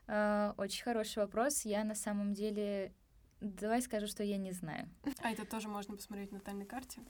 Uh, 0.06 0.54
очень 0.58 0.84
хороший 0.84 1.20
вопрос. 1.20 1.64
Я 1.66 1.84
на 1.84 1.96
самом 1.96 2.34
деле... 2.34 2.94
Давай 3.40 3.82
скажу, 3.82 4.08
что 4.08 4.24
я 4.24 4.38
не 4.38 4.52
знаю. 4.52 4.90
А 5.22 5.32
это 5.32 5.46
тоже 5.46 5.68
можно 5.68 5.96
посмотреть 5.96 6.32
на 6.32 6.38
натальной 6.38 6.66
карте? 6.66 7.02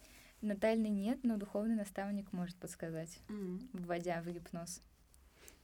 Натальной 0.41 0.89
нет, 0.89 1.19
но 1.23 1.37
духовный 1.37 1.75
наставник 1.75 2.31
может 2.33 2.55
подсказать, 2.57 3.19
mm. 3.29 3.69
вводя 3.73 4.21
в 4.21 4.29
гипноз. 4.29 4.81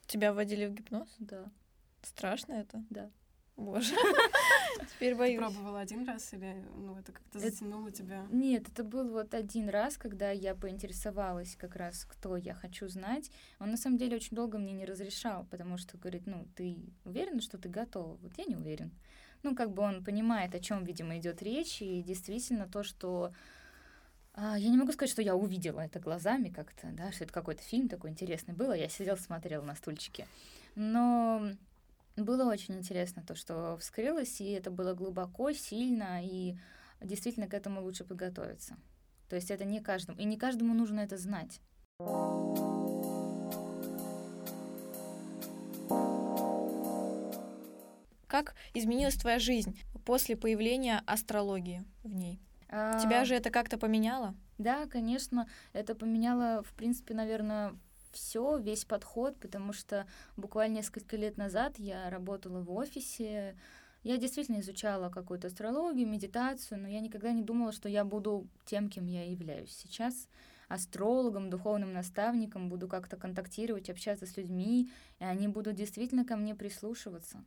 Тебя 0.06 0.34
вводили 0.34 0.66
в 0.68 0.74
гипноз? 0.74 1.16
Да. 1.20 1.52
Страшно 2.02 2.54
это? 2.54 2.84
Да. 2.90 3.12
Боже. 3.60 3.96
Теперь 4.96 5.16
боюсь. 5.16 5.38
Ты 5.38 5.46
пробовала 5.46 5.80
один 5.82 6.06
раз 6.06 6.34
или 6.34 6.64
ну, 6.78 6.98
это 6.98 7.12
как-то 7.12 7.40
затянуло 7.40 7.92
тебя? 7.92 8.26
Нет, 8.32 8.70
это 8.70 8.84
был 8.84 9.10
вот 9.10 9.34
один 9.34 9.70
раз, 9.70 9.98
когда 9.98 10.32
я 10.32 10.56
поинтересовалась 10.56 11.56
как 11.56 11.76
раз, 11.76 12.06
кто 12.06 12.38
я 12.38 12.54
хочу 12.54 12.88
знать. 12.88 13.30
Он 13.60 13.72
на 13.72 13.78
самом 13.78 13.98
деле 13.98 14.16
очень 14.16 14.36
долго 14.36 14.58
мне 14.58 14.74
не 14.74 14.86
разрешал, 14.86 15.46
потому 15.52 15.78
что 15.78 15.98
говорит, 15.98 16.26
ну, 16.26 16.48
ты 16.56 16.78
уверена, 17.06 17.42
что 17.42 17.58
ты 17.58 17.70
готова? 17.70 18.18
Вот 18.22 18.32
я 18.38 18.46
не 18.46 18.56
уверен. 18.56 18.92
Ну, 19.44 19.56
как 19.56 19.72
бы 19.72 19.84
он 19.84 20.04
понимает, 20.04 20.56
о 20.56 20.60
чем, 20.60 20.84
видимо, 20.84 21.18
идет 21.18 21.42
речь, 21.42 21.82
и 21.82 22.02
действительно 22.02 22.68
то, 22.68 22.84
что 22.84 23.32
а, 24.34 24.58
я 24.58 24.70
не 24.70 24.78
могу 24.78 24.92
сказать, 24.92 25.12
что 25.12 25.22
я 25.22 25.36
увидела 25.36 25.82
это 25.82 26.00
глазами 26.00 26.50
как-то, 26.50 26.88
да, 26.92 27.12
что 27.12 27.26
это 27.26 27.34
какой-то 27.34 27.62
фильм 27.62 27.90
такой 27.90 28.10
интересный 28.10 28.54
был, 28.54 28.74
я 28.74 28.90
сидела, 28.90 29.16
смотрела 29.16 29.64
на 29.64 29.76
стульчике. 29.76 30.28
Но 30.76 31.52
было 32.20 32.50
очень 32.50 32.76
интересно 32.76 33.24
то, 33.24 33.36
что 33.36 33.78
вскрылось, 33.78 34.42
и 34.42 34.52
это 34.52 34.72
было 34.72 34.94
глубоко, 34.94 35.52
сильно, 35.52 36.24
и 36.24 36.58
действительно 37.02 37.48
к 37.48 37.54
этому 37.54 37.82
лучше 37.82 38.04
подготовиться. 38.04 38.78
То 39.30 39.36
есть 39.36 39.52
это 39.52 39.64
не 39.66 39.80
каждому, 39.80 40.18
и 40.20 40.26
не 40.26 40.38
каждому 40.38 40.74
нужно 40.74 41.02
это 41.02 41.18
знать. 41.18 41.62
Как 48.28 48.56
изменилась 48.74 49.16
твоя 49.16 49.40
жизнь 49.40 49.80
после 50.06 50.38
появления 50.38 51.02
астрологии 51.06 51.84
в 52.04 52.14
ней? 52.14 52.40
А... 52.70 53.00
Тебя 53.00 53.26
же 53.26 53.36
это 53.36 53.50
как-то 53.50 53.78
поменяло? 53.78 54.36
Да, 54.58 54.86
конечно, 54.88 55.48
это 55.74 55.96
поменяло, 55.96 56.64
в 56.64 56.74
принципе, 56.74 57.14
наверное, 57.14 57.76
все, 58.12 58.58
весь 58.58 58.86
подход, 58.86 59.38
потому 59.40 59.74
что 59.74 60.08
буквально 60.38 60.76
несколько 60.76 61.18
лет 61.18 61.38
назад 61.38 61.78
я 61.78 62.10
работала 62.10 62.62
в 62.62 62.72
офисе, 62.72 63.56
я 64.04 64.18
действительно 64.18 64.60
изучала 64.62 65.10
какую-то 65.10 65.48
астрологию, 65.48 66.08
медитацию, 66.08 66.80
но 66.80 66.88
я 66.88 67.02
никогда 67.02 67.32
не 67.32 67.42
думала, 67.42 67.72
что 67.72 67.90
я 67.90 68.06
буду 68.06 68.48
тем, 68.66 68.90
кем 68.90 69.08
я 69.08 69.30
являюсь 69.30 69.76
сейчас 69.76 70.30
астрологом, 70.70 71.50
духовным 71.50 71.94
наставником, 71.94 72.70
буду 72.70 72.88
как-то 72.88 73.18
контактировать, 73.18 73.90
общаться 73.90 74.26
с 74.26 74.38
людьми, 74.38 74.90
и 75.20 75.24
они 75.24 75.48
будут 75.48 75.76
действительно 75.76 76.24
ко 76.24 76.38
мне 76.38 76.56
прислушиваться. 76.56 77.44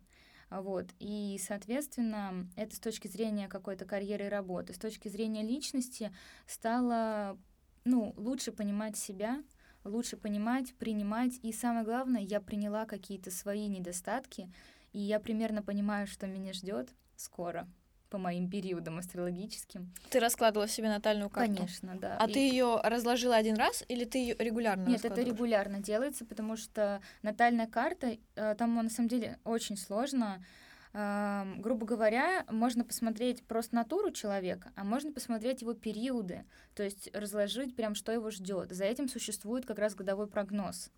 Вот. 0.50 0.86
И, 0.98 1.40
соответственно, 1.42 2.46
это 2.56 2.76
с 2.76 2.80
точки 2.80 3.08
зрения 3.08 3.48
какой-то 3.48 3.86
карьеры 3.86 4.26
и 4.26 4.28
работы. 4.28 4.74
С 4.74 4.78
точки 4.78 5.08
зрения 5.08 5.42
личности 5.42 6.12
стало 6.46 7.38
ну, 7.84 8.12
лучше 8.16 8.52
понимать 8.52 8.96
себя, 8.96 9.42
лучше 9.84 10.16
понимать, 10.16 10.74
принимать. 10.74 11.38
И 11.42 11.52
самое 11.52 11.84
главное, 11.84 12.20
я 12.20 12.40
приняла 12.40 12.86
какие-то 12.86 13.30
свои 13.30 13.66
недостатки, 13.68 14.52
и 14.92 14.98
я 14.98 15.20
примерно 15.20 15.62
понимаю, 15.62 16.06
что 16.06 16.26
меня 16.26 16.52
ждет 16.52 16.90
скоро 17.16 17.68
по 18.12 18.18
моим 18.18 18.50
периодам 18.50 18.98
астрологическим. 18.98 19.90
Ты 20.10 20.20
раскладывала 20.20 20.68
себе 20.68 20.88
натальную 20.88 21.30
карту? 21.30 21.56
Конечно, 21.56 21.96
да. 21.98 22.18
А 22.20 22.28
и... 22.28 22.32
ты 22.32 22.38
ее 22.40 22.78
разложила 22.84 23.34
один 23.34 23.56
раз 23.56 23.82
или 23.88 24.04
ты 24.04 24.18
ее 24.18 24.36
регулярно 24.38 24.86
Нет, 24.86 25.06
это 25.06 25.22
регулярно 25.22 25.80
делается, 25.80 26.26
потому 26.26 26.58
что 26.58 27.00
натальная 27.22 27.66
карта, 27.66 28.18
э, 28.34 28.54
там 28.56 28.74
на 28.74 28.90
самом 28.90 29.08
деле 29.08 29.38
очень 29.44 29.78
сложно 29.78 30.44
грубо 30.92 31.86
говоря, 31.86 32.44
можно 32.50 32.84
посмотреть 32.84 33.42
просто 33.44 33.74
натуру 33.74 34.10
человека, 34.10 34.72
а 34.76 34.84
можно 34.84 35.12
посмотреть 35.12 35.62
его 35.62 35.72
периоды, 35.74 36.44
то 36.74 36.82
есть 36.82 37.08
разложить 37.14 37.74
прям, 37.74 37.94
что 37.94 38.12
его 38.12 38.30
ждет. 38.30 38.72
За 38.72 38.84
этим 38.84 39.08
существует 39.08 39.64
как 39.64 39.78
раз 39.78 39.94
годовой 39.94 40.26
прогноз. 40.26 40.90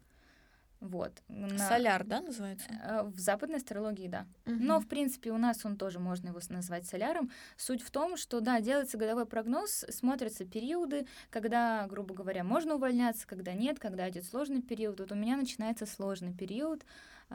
Вот. 0.85 1.23
На... 1.29 1.59
Соляр, 1.59 2.05
да, 2.05 2.21
называется? 2.21 2.67
Э, 2.83 3.03
в 3.05 3.19
западной 3.19 3.57
астрологии, 3.57 4.07
да. 4.07 4.27
Угу. 4.45 4.57
Но, 4.61 4.81
в 4.81 4.87
принципе, 4.87 5.31
у 5.31 5.39
нас 5.39 5.65
он 5.65 5.79
тоже 5.79 5.99
можно 5.99 6.29
его 6.29 6.41
назвать 6.51 6.87
соляром. 6.87 7.31
Суть 7.57 7.83
в 7.83 7.91
том, 7.91 8.19
что, 8.19 8.41
да, 8.41 8.61
делается 8.61 8.99
годовой 8.99 9.25
прогноз, 9.25 9.87
смотрятся 9.89 10.45
периоды, 10.45 11.07
когда, 11.31 11.87
грубо 11.89 12.15
говоря, 12.15 12.45
можно 12.45 12.75
увольняться, 12.75 13.27
когда 13.27 13.55
нет, 13.55 13.79
когда 13.79 14.11
идет 14.11 14.27
сложный 14.27 14.61
период. 14.61 15.01
Вот 15.01 15.11
у 15.11 15.15
меня 15.15 15.39
начинается 15.39 15.87
сложный 15.87 16.35
период, 16.35 16.85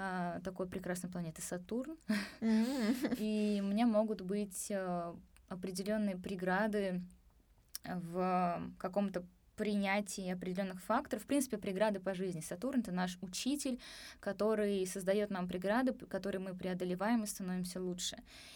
а, 0.01 0.39
такой 0.45 0.65
прекрасной 0.65 1.09
планеты 1.09 1.41
Сатурн. 1.41 1.97
И 2.41 3.59
у 3.61 3.67
меня 3.67 3.85
могут 3.85 4.21
быть 4.21 4.71
а, 4.71 5.13
определенные 5.49 6.15
преграды 6.15 7.01
в 7.83 8.61
каком-то 8.77 9.25
принятии 9.57 10.29
определенных 10.29 10.81
факторов. 10.81 11.23
В 11.23 11.25
принципе, 11.25 11.57
преграды 11.57 11.99
по 11.99 12.13
жизни. 12.13 12.39
Сатурн— 12.39 12.79
это 12.81 12.93
наш 12.93 13.17
учитель, 13.19 13.77
который 14.21 14.87
создает 14.87 15.31
нам 15.31 15.49
преграды, 15.49 15.91
которые 15.91 16.39
мы 16.39 16.55
преодолеваем 16.55 17.23
и 17.23 17.27
становимся 17.27 17.81
лучше. 17.81 18.15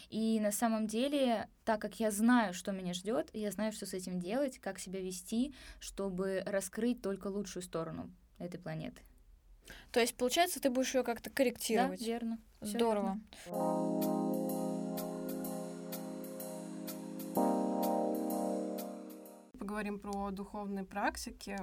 И 0.10 0.40
на 0.40 0.54
самом 0.54 0.88
деле, 0.88 1.50
так 1.66 1.82
как 1.82 2.00
я 2.00 2.10
знаю, 2.10 2.54
что 2.54 2.72
меня 2.72 2.94
ждет, 2.94 3.30
я 3.34 3.52
знаю, 3.52 3.74
что 3.74 3.86
с 3.86 3.94
этим 3.94 4.22
делать, 4.22 4.60
как 4.60 4.80
себя 4.80 5.02
вести, 5.02 5.54
чтобы 5.82 6.42
раскрыть 6.46 7.02
только 7.02 7.28
лучшую 7.28 7.64
сторону 7.64 8.10
этой 8.40 8.62
планеты. 8.62 9.02
То 9.91 9.99
есть, 9.99 10.15
получается, 10.15 10.60
ты 10.60 10.69
будешь 10.69 10.95
ее 10.95 11.04
как-то 11.04 11.30
корректировать. 11.30 11.99
Да, 11.99 12.06
верно. 12.06 12.39
Здорово. 12.62 13.19
Верно. 13.45 14.13
Поговорим 19.60 19.99
про 19.99 20.32
духовные 20.32 20.86
практики. 20.86 21.58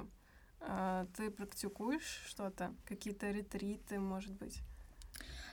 А, 0.60 1.06
ты 1.16 1.30
практикуешь 1.30 2.22
что-то? 2.26 2.74
Какие-то 2.84 3.30
ретриты, 3.30 3.98
может 3.98 4.32
быть? 4.32 4.60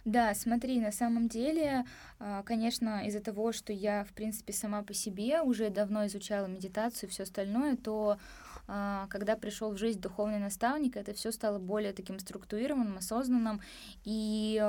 Да, 0.06 0.34
смотри, 0.34 0.80
на 0.80 0.92
самом 0.92 1.28
деле, 1.28 1.86
а, 2.20 2.44
конечно, 2.44 3.06
из-за 3.08 3.20
того, 3.20 3.52
что 3.52 3.74
я, 3.74 4.06
в 4.06 4.14
принципе, 4.14 4.54
сама 4.54 4.82
по 4.84 4.94
себе 4.94 5.42
уже 5.42 5.70
давно 5.70 6.06
изучала 6.08 6.46
медитацию 6.46 7.10
и 7.10 7.12
все 7.12 7.24
остальное, 7.24 7.76
то 7.76 8.18
когда 8.68 9.36
пришел 9.36 9.72
в 9.72 9.78
жизнь 9.78 10.00
духовный 10.00 10.40
наставник, 10.40 10.98
это 10.98 11.14
все 11.14 11.32
стало 11.32 11.58
более 11.58 11.94
таким 11.94 12.20
структурированным, 12.20 12.98
осознанным. 12.98 13.62
И 14.04 14.62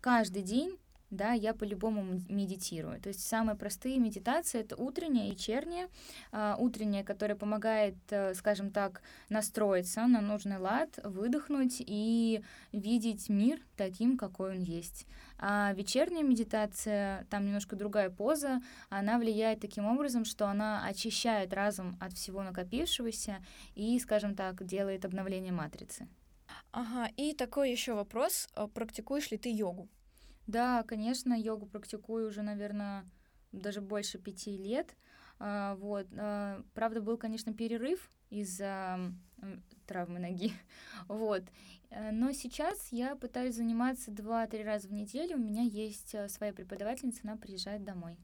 каждый 0.00 0.42
день 0.42 0.78
да, 1.10 1.32
я 1.32 1.54
по-любому 1.54 2.20
медитирую. 2.28 3.00
То 3.00 3.08
есть 3.08 3.26
самые 3.26 3.56
простые 3.56 3.98
медитации— 3.98 4.60
это 4.60 4.76
утренняя 4.76 5.26
и 5.26 5.32
вечерняя. 5.32 5.88
А, 6.32 6.56
утренняя, 6.58 7.02
которая 7.02 7.36
помогает, 7.36 7.96
э, 8.10 8.34
скажем 8.34 8.70
так, 8.70 9.02
настроиться 9.28 10.06
на 10.06 10.20
нужный 10.20 10.58
лад, 10.58 10.98
выдохнуть 11.02 11.76
и 11.80 12.42
видеть 12.72 13.28
мир 13.28 13.60
таким, 13.76 14.16
какой 14.16 14.56
он 14.56 14.62
есть. 14.62 15.06
А 15.38 15.72
вечерняя 15.72 16.22
медитация, 16.22 17.26
там 17.30 17.44
немножко 17.44 17.74
другая 17.74 18.10
поза, 18.10 18.62
она 18.88 19.18
влияет 19.18 19.60
таким 19.60 19.86
образом, 19.86 20.24
что 20.24 20.46
она 20.46 20.84
очищает 20.84 21.52
разум 21.52 21.96
от 22.00 22.12
всего 22.12 22.42
накопившегося 22.42 23.44
и, 23.74 23.98
скажем 23.98 24.34
так, 24.34 24.64
делает 24.64 25.04
обновление 25.04 25.52
матрицы. 25.52 26.06
Ага, 26.72 27.10
и 27.16 27.34
такой 27.34 27.72
еще 27.72 27.94
вопрос. 27.94 28.48
А 28.54 28.68
практикуешь 28.68 29.30
ли 29.30 29.38
ты 29.38 29.50
йогу? 29.52 29.88
Да, 30.50 30.82
конечно, 30.82 31.32
йогу 31.32 31.66
практикую 31.66 32.26
уже, 32.26 32.42
наверное, 32.42 33.08
даже 33.52 33.80
больше 33.80 34.18
пяти 34.18 34.56
лет. 34.56 34.96
А, 35.38 35.76
вот. 35.76 36.08
А, 36.18 36.64
правда, 36.74 37.00
был, 37.00 37.16
конечно, 37.16 37.54
перерыв 37.54 38.10
из-за 38.30 38.98
травмы 39.86 40.18
ноги. 40.18 40.52
вот. 41.08 41.44
Э, 41.90 42.10
но 42.10 42.32
сейчас 42.32 42.88
я 42.90 43.14
пытаюсь 43.14 43.54
заниматься 43.54 44.10
два-три 44.10 44.64
раза 44.64 44.88
в 44.88 44.92
неделю. 44.92 45.36
У 45.36 45.40
меня 45.40 45.62
есть 45.62 46.16
э, 46.16 46.28
своя 46.28 46.52
преподавательница, 46.52 47.20
она 47.22 47.36
приезжает 47.36 47.84
домой. 47.84 48.18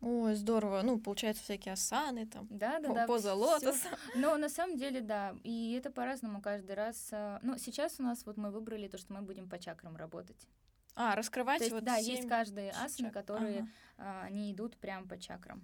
Ой, 0.00 0.34
здорово. 0.34 0.82
Ну, 0.82 0.98
получается, 0.98 1.44
всякие 1.44 1.74
асаны 1.74 2.26
там. 2.26 2.48
Да, 2.50 2.80
да, 2.80 2.92
да. 2.92 3.06
Поза 3.06 3.34
лотоса. 3.34 3.88
Но 4.16 4.36
на 4.36 4.48
самом 4.48 4.76
деле, 4.76 5.00
да. 5.00 5.36
И 5.44 5.74
это 5.74 5.90
по-разному 5.92 6.42
каждый 6.42 6.74
раз. 6.74 7.10
Ну, 7.42 7.56
сейчас 7.56 8.00
у 8.00 8.02
нас 8.02 8.26
вот 8.26 8.36
мы 8.36 8.50
выбрали 8.50 8.88
то, 8.88 8.98
что 8.98 9.12
мы 9.12 9.22
будем 9.22 9.48
по 9.48 9.58
чакрам 9.60 9.96
работать. 9.96 10.48
А, 11.00 11.14
раскрывать 11.14 11.60
есть, 11.60 11.72
вот 11.72 11.84
Да, 11.84 12.00
7... 12.00 12.16
есть 12.16 12.28
каждые 12.28 12.72
асаны, 12.72 13.12
которые 13.12 13.60
ага. 13.60 13.68
а, 13.98 14.22
они 14.24 14.52
идут 14.52 14.76
прямо 14.76 15.06
по 15.06 15.16
чакрам. 15.16 15.62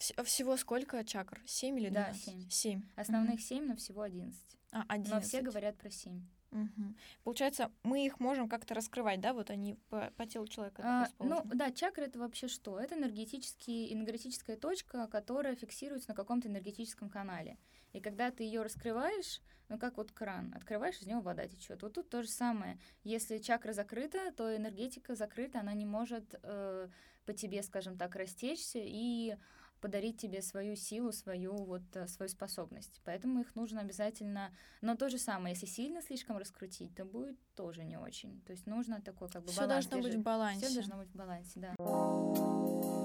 Вс- 0.00 0.20
всего 0.24 0.56
сколько 0.56 1.04
чакр? 1.04 1.40
Семь 1.46 1.78
или 1.78 1.90
12? 1.90 2.26
Да, 2.26 2.32
семь. 2.32 2.50
Семь. 2.50 2.82
Основных 2.96 3.40
семь, 3.40 3.66
но 3.66 3.76
всего 3.76 4.02
одиннадцать. 4.02 4.58
А, 4.72 4.84
одиннадцать. 4.88 5.12
Но 5.14 5.20
все 5.20 5.42
говорят 5.42 5.76
про 5.76 5.90
семь. 5.90 6.26
Угу. 6.50 6.94
Получается, 7.22 7.70
мы 7.84 8.04
их 8.04 8.18
можем 8.18 8.48
как-то 8.48 8.74
раскрывать, 8.74 9.20
да, 9.20 9.32
вот 9.32 9.50
они 9.50 9.74
по, 9.90 10.12
по 10.16 10.26
телу 10.26 10.46
человека 10.48 10.82
а, 10.84 11.08
Ну 11.18 11.42
да, 11.44 11.70
чакра 11.70 12.02
это 12.02 12.18
вообще 12.18 12.48
что? 12.48 12.78
Это 12.78 12.96
энергетический, 12.96 13.92
энергетическая 13.92 14.56
точка, 14.56 15.06
которая 15.06 15.54
фиксируется 15.54 16.10
на 16.10 16.14
каком-то 16.14 16.48
энергетическом 16.48 17.10
канале. 17.10 17.58
И 17.94 18.00
когда 18.00 18.30
ты 18.30 18.42
ее 18.42 18.62
раскрываешь, 18.62 19.40
ну 19.68 19.78
как 19.78 19.96
вот 19.96 20.12
кран, 20.12 20.52
открываешь, 20.54 20.98
из 21.00 21.06
него 21.06 21.20
вода 21.20 21.46
течет. 21.46 21.80
Вот 21.82 21.94
тут 21.94 22.10
то 22.10 22.22
же 22.22 22.28
самое. 22.28 22.78
Если 23.04 23.38
чакра 23.38 23.72
закрыта, 23.72 24.32
то 24.36 24.54
энергетика 24.54 25.14
закрыта, 25.14 25.60
она 25.60 25.72
не 25.72 25.86
может 25.86 26.34
э, 26.42 26.88
по 27.24 27.32
тебе, 27.32 27.62
скажем 27.62 27.96
так, 27.96 28.16
растечься 28.16 28.80
и 28.82 29.36
подарить 29.80 30.18
тебе 30.18 30.42
свою 30.42 30.76
силу, 30.76 31.12
свою 31.12 31.54
вот 31.54 31.82
э, 31.94 32.08
свою 32.08 32.28
способность. 32.28 33.00
Поэтому 33.04 33.40
их 33.40 33.54
нужно 33.54 33.80
обязательно. 33.80 34.50
Но 34.80 34.96
то 34.96 35.08
же 35.08 35.18
самое, 35.18 35.54
если 35.54 35.66
сильно 35.66 36.02
слишком 36.02 36.36
раскрутить, 36.36 36.94
то 36.96 37.04
будет 37.04 37.38
тоже 37.54 37.84
не 37.84 37.96
очень. 37.96 38.40
То 38.42 38.52
есть 38.52 38.66
нужно 38.66 39.00
такой 39.00 39.28
как 39.28 39.44
бы 39.44 39.52
Все 39.52 39.60
баланс. 39.60 39.86
должно 39.86 39.96
держать. 39.98 40.12
быть 40.14 40.20
в 40.20 40.24
балансе. 40.24 40.66
Все 40.66 40.74
должно 40.74 40.96
быть 40.96 41.10
в 41.10 41.14
балансе, 41.14 41.60
да. 41.60 43.03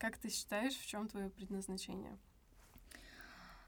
Как 0.00 0.16
ты 0.16 0.30
считаешь, 0.30 0.74
в 0.74 0.86
чем 0.86 1.06
твое 1.06 1.30
предназначение? 1.30 2.18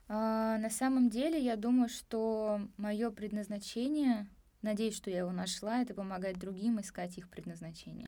А, 0.09 0.57
на 0.57 0.69
самом 0.69 1.09
деле, 1.09 1.39
я 1.39 1.55
думаю, 1.55 1.87
что 1.87 2.59
мое 2.75 3.09
предназначение 3.11 4.27
Надеюсь, 4.63 4.95
что 4.95 5.11
я 5.11 5.19
его 5.19 5.31
нашла. 5.33 5.81
Это 5.81 5.93
помогает 5.93 6.39
другим 6.39 6.79
искать 6.79 7.17
их 7.17 7.29
предназначение. 7.29 8.05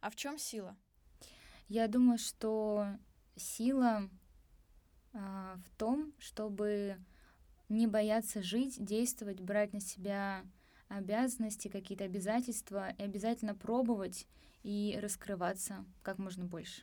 А 0.00 0.08
в 0.08 0.14
чем 0.14 0.38
сила? 0.38 0.76
Я 1.66 1.88
думаю, 1.88 2.16
что 2.18 2.86
сила 3.34 4.08
а, 5.12 5.58
в 5.66 5.70
том, 5.76 6.12
чтобы 6.20 6.96
не 7.68 7.88
бояться 7.88 8.40
жить, 8.40 8.76
действовать, 8.78 9.40
брать 9.40 9.72
на 9.72 9.80
себя 9.80 10.44
обязанности, 10.88 11.68
какие-то 11.68 12.04
обязательства 12.04 12.90
и 12.90 13.02
обязательно 13.02 13.54
пробовать 13.54 14.26
и 14.62 14.98
раскрываться 15.00 15.84
как 16.02 16.18
можно 16.18 16.44
больше. 16.44 16.82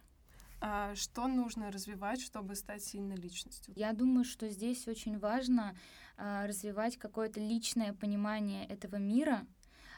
А 0.65 0.95
что 0.95 1.27
нужно 1.27 1.71
развивать, 1.71 2.21
чтобы 2.21 2.55
стать 2.55 2.83
сильной 2.83 3.17
личностью? 3.17 3.73
Я 3.75 3.91
думаю, 3.91 4.23
что 4.23 4.47
здесь 4.47 4.87
очень 4.87 5.19
важно 5.19 5.75
а, 6.15 6.47
развивать 6.47 6.97
какое-то 6.97 7.41
личное 7.41 7.91
понимание 7.91 8.65
этого 8.67 8.95
мира, 8.95 9.45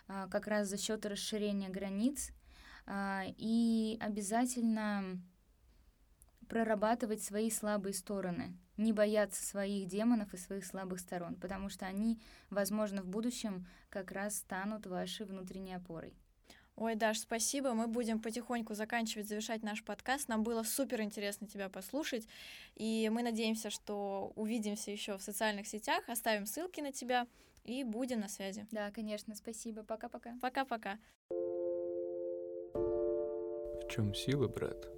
а, 0.07 0.27
как 0.27 0.47
раз 0.47 0.67
за 0.67 0.77
счет 0.77 1.05
расширения 1.05 1.69
границ, 1.69 2.31
а, 2.87 3.25
и 3.37 3.97
обязательно 4.01 5.21
прорабатывать 6.47 7.21
свои 7.21 7.51
слабые 7.51 7.93
стороны, 7.93 8.57
не 8.77 8.93
бояться 8.93 9.43
своих 9.43 9.87
демонов 9.87 10.33
и 10.33 10.37
своих 10.37 10.65
слабых 10.65 10.99
сторон, 10.99 11.35
потому 11.35 11.69
что 11.69 11.85
они, 11.85 12.19
возможно, 12.49 13.01
в 13.01 13.07
будущем 13.07 13.65
как 13.89 14.11
раз 14.11 14.37
станут 14.37 14.85
вашей 14.85 15.25
внутренней 15.25 15.75
опорой. 15.75 16.13
Ой, 16.77 16.95
Даш, 16.95 17.19
спасибо. 17.19 17.73
Мы 17.73 17.87
будем 17.87 18.19
потихоньку 18.19 18.73
заканчивать, 18.73 19.29
завершать 19.29 19.63
наш 19.63 19.81
подкаст. 19.81 20.27
Нам 20.27 20.43
было 20.43 20.63
супер 20.63 21.01
интересно 21.01 21.47
тебя 21.47 21.69
послушать. 21.69 22.27
И 22.75 23.09
мы 23.13 23.23
надеемся, 23.23 23.69
что 23.69 24.33
увидимся 24.35 24.91
еще 24.91 25.17
в 25.17 25.21
социальных 25.21 25.67
сетях, 25.67 26.03
оставим 26.09 26.45
ссылки 26.45 26.81
на 26.81 26.91
тебя 26.91 27.27
и 27.63 27.85
будем 27.85 28.19
на 28.19 28.27
связи. 28.27 28.67
Да, 28.71 28.91
конечно, 28.91 29.35
спасибо. 29.35 29.83
Пока-пока. 29.83 30.35
Пока-пока. 30.41 30.99
В 33.85 33.87
чем 33.89 34.13
сила, 34.13 34.49
брат? 34.49 34.89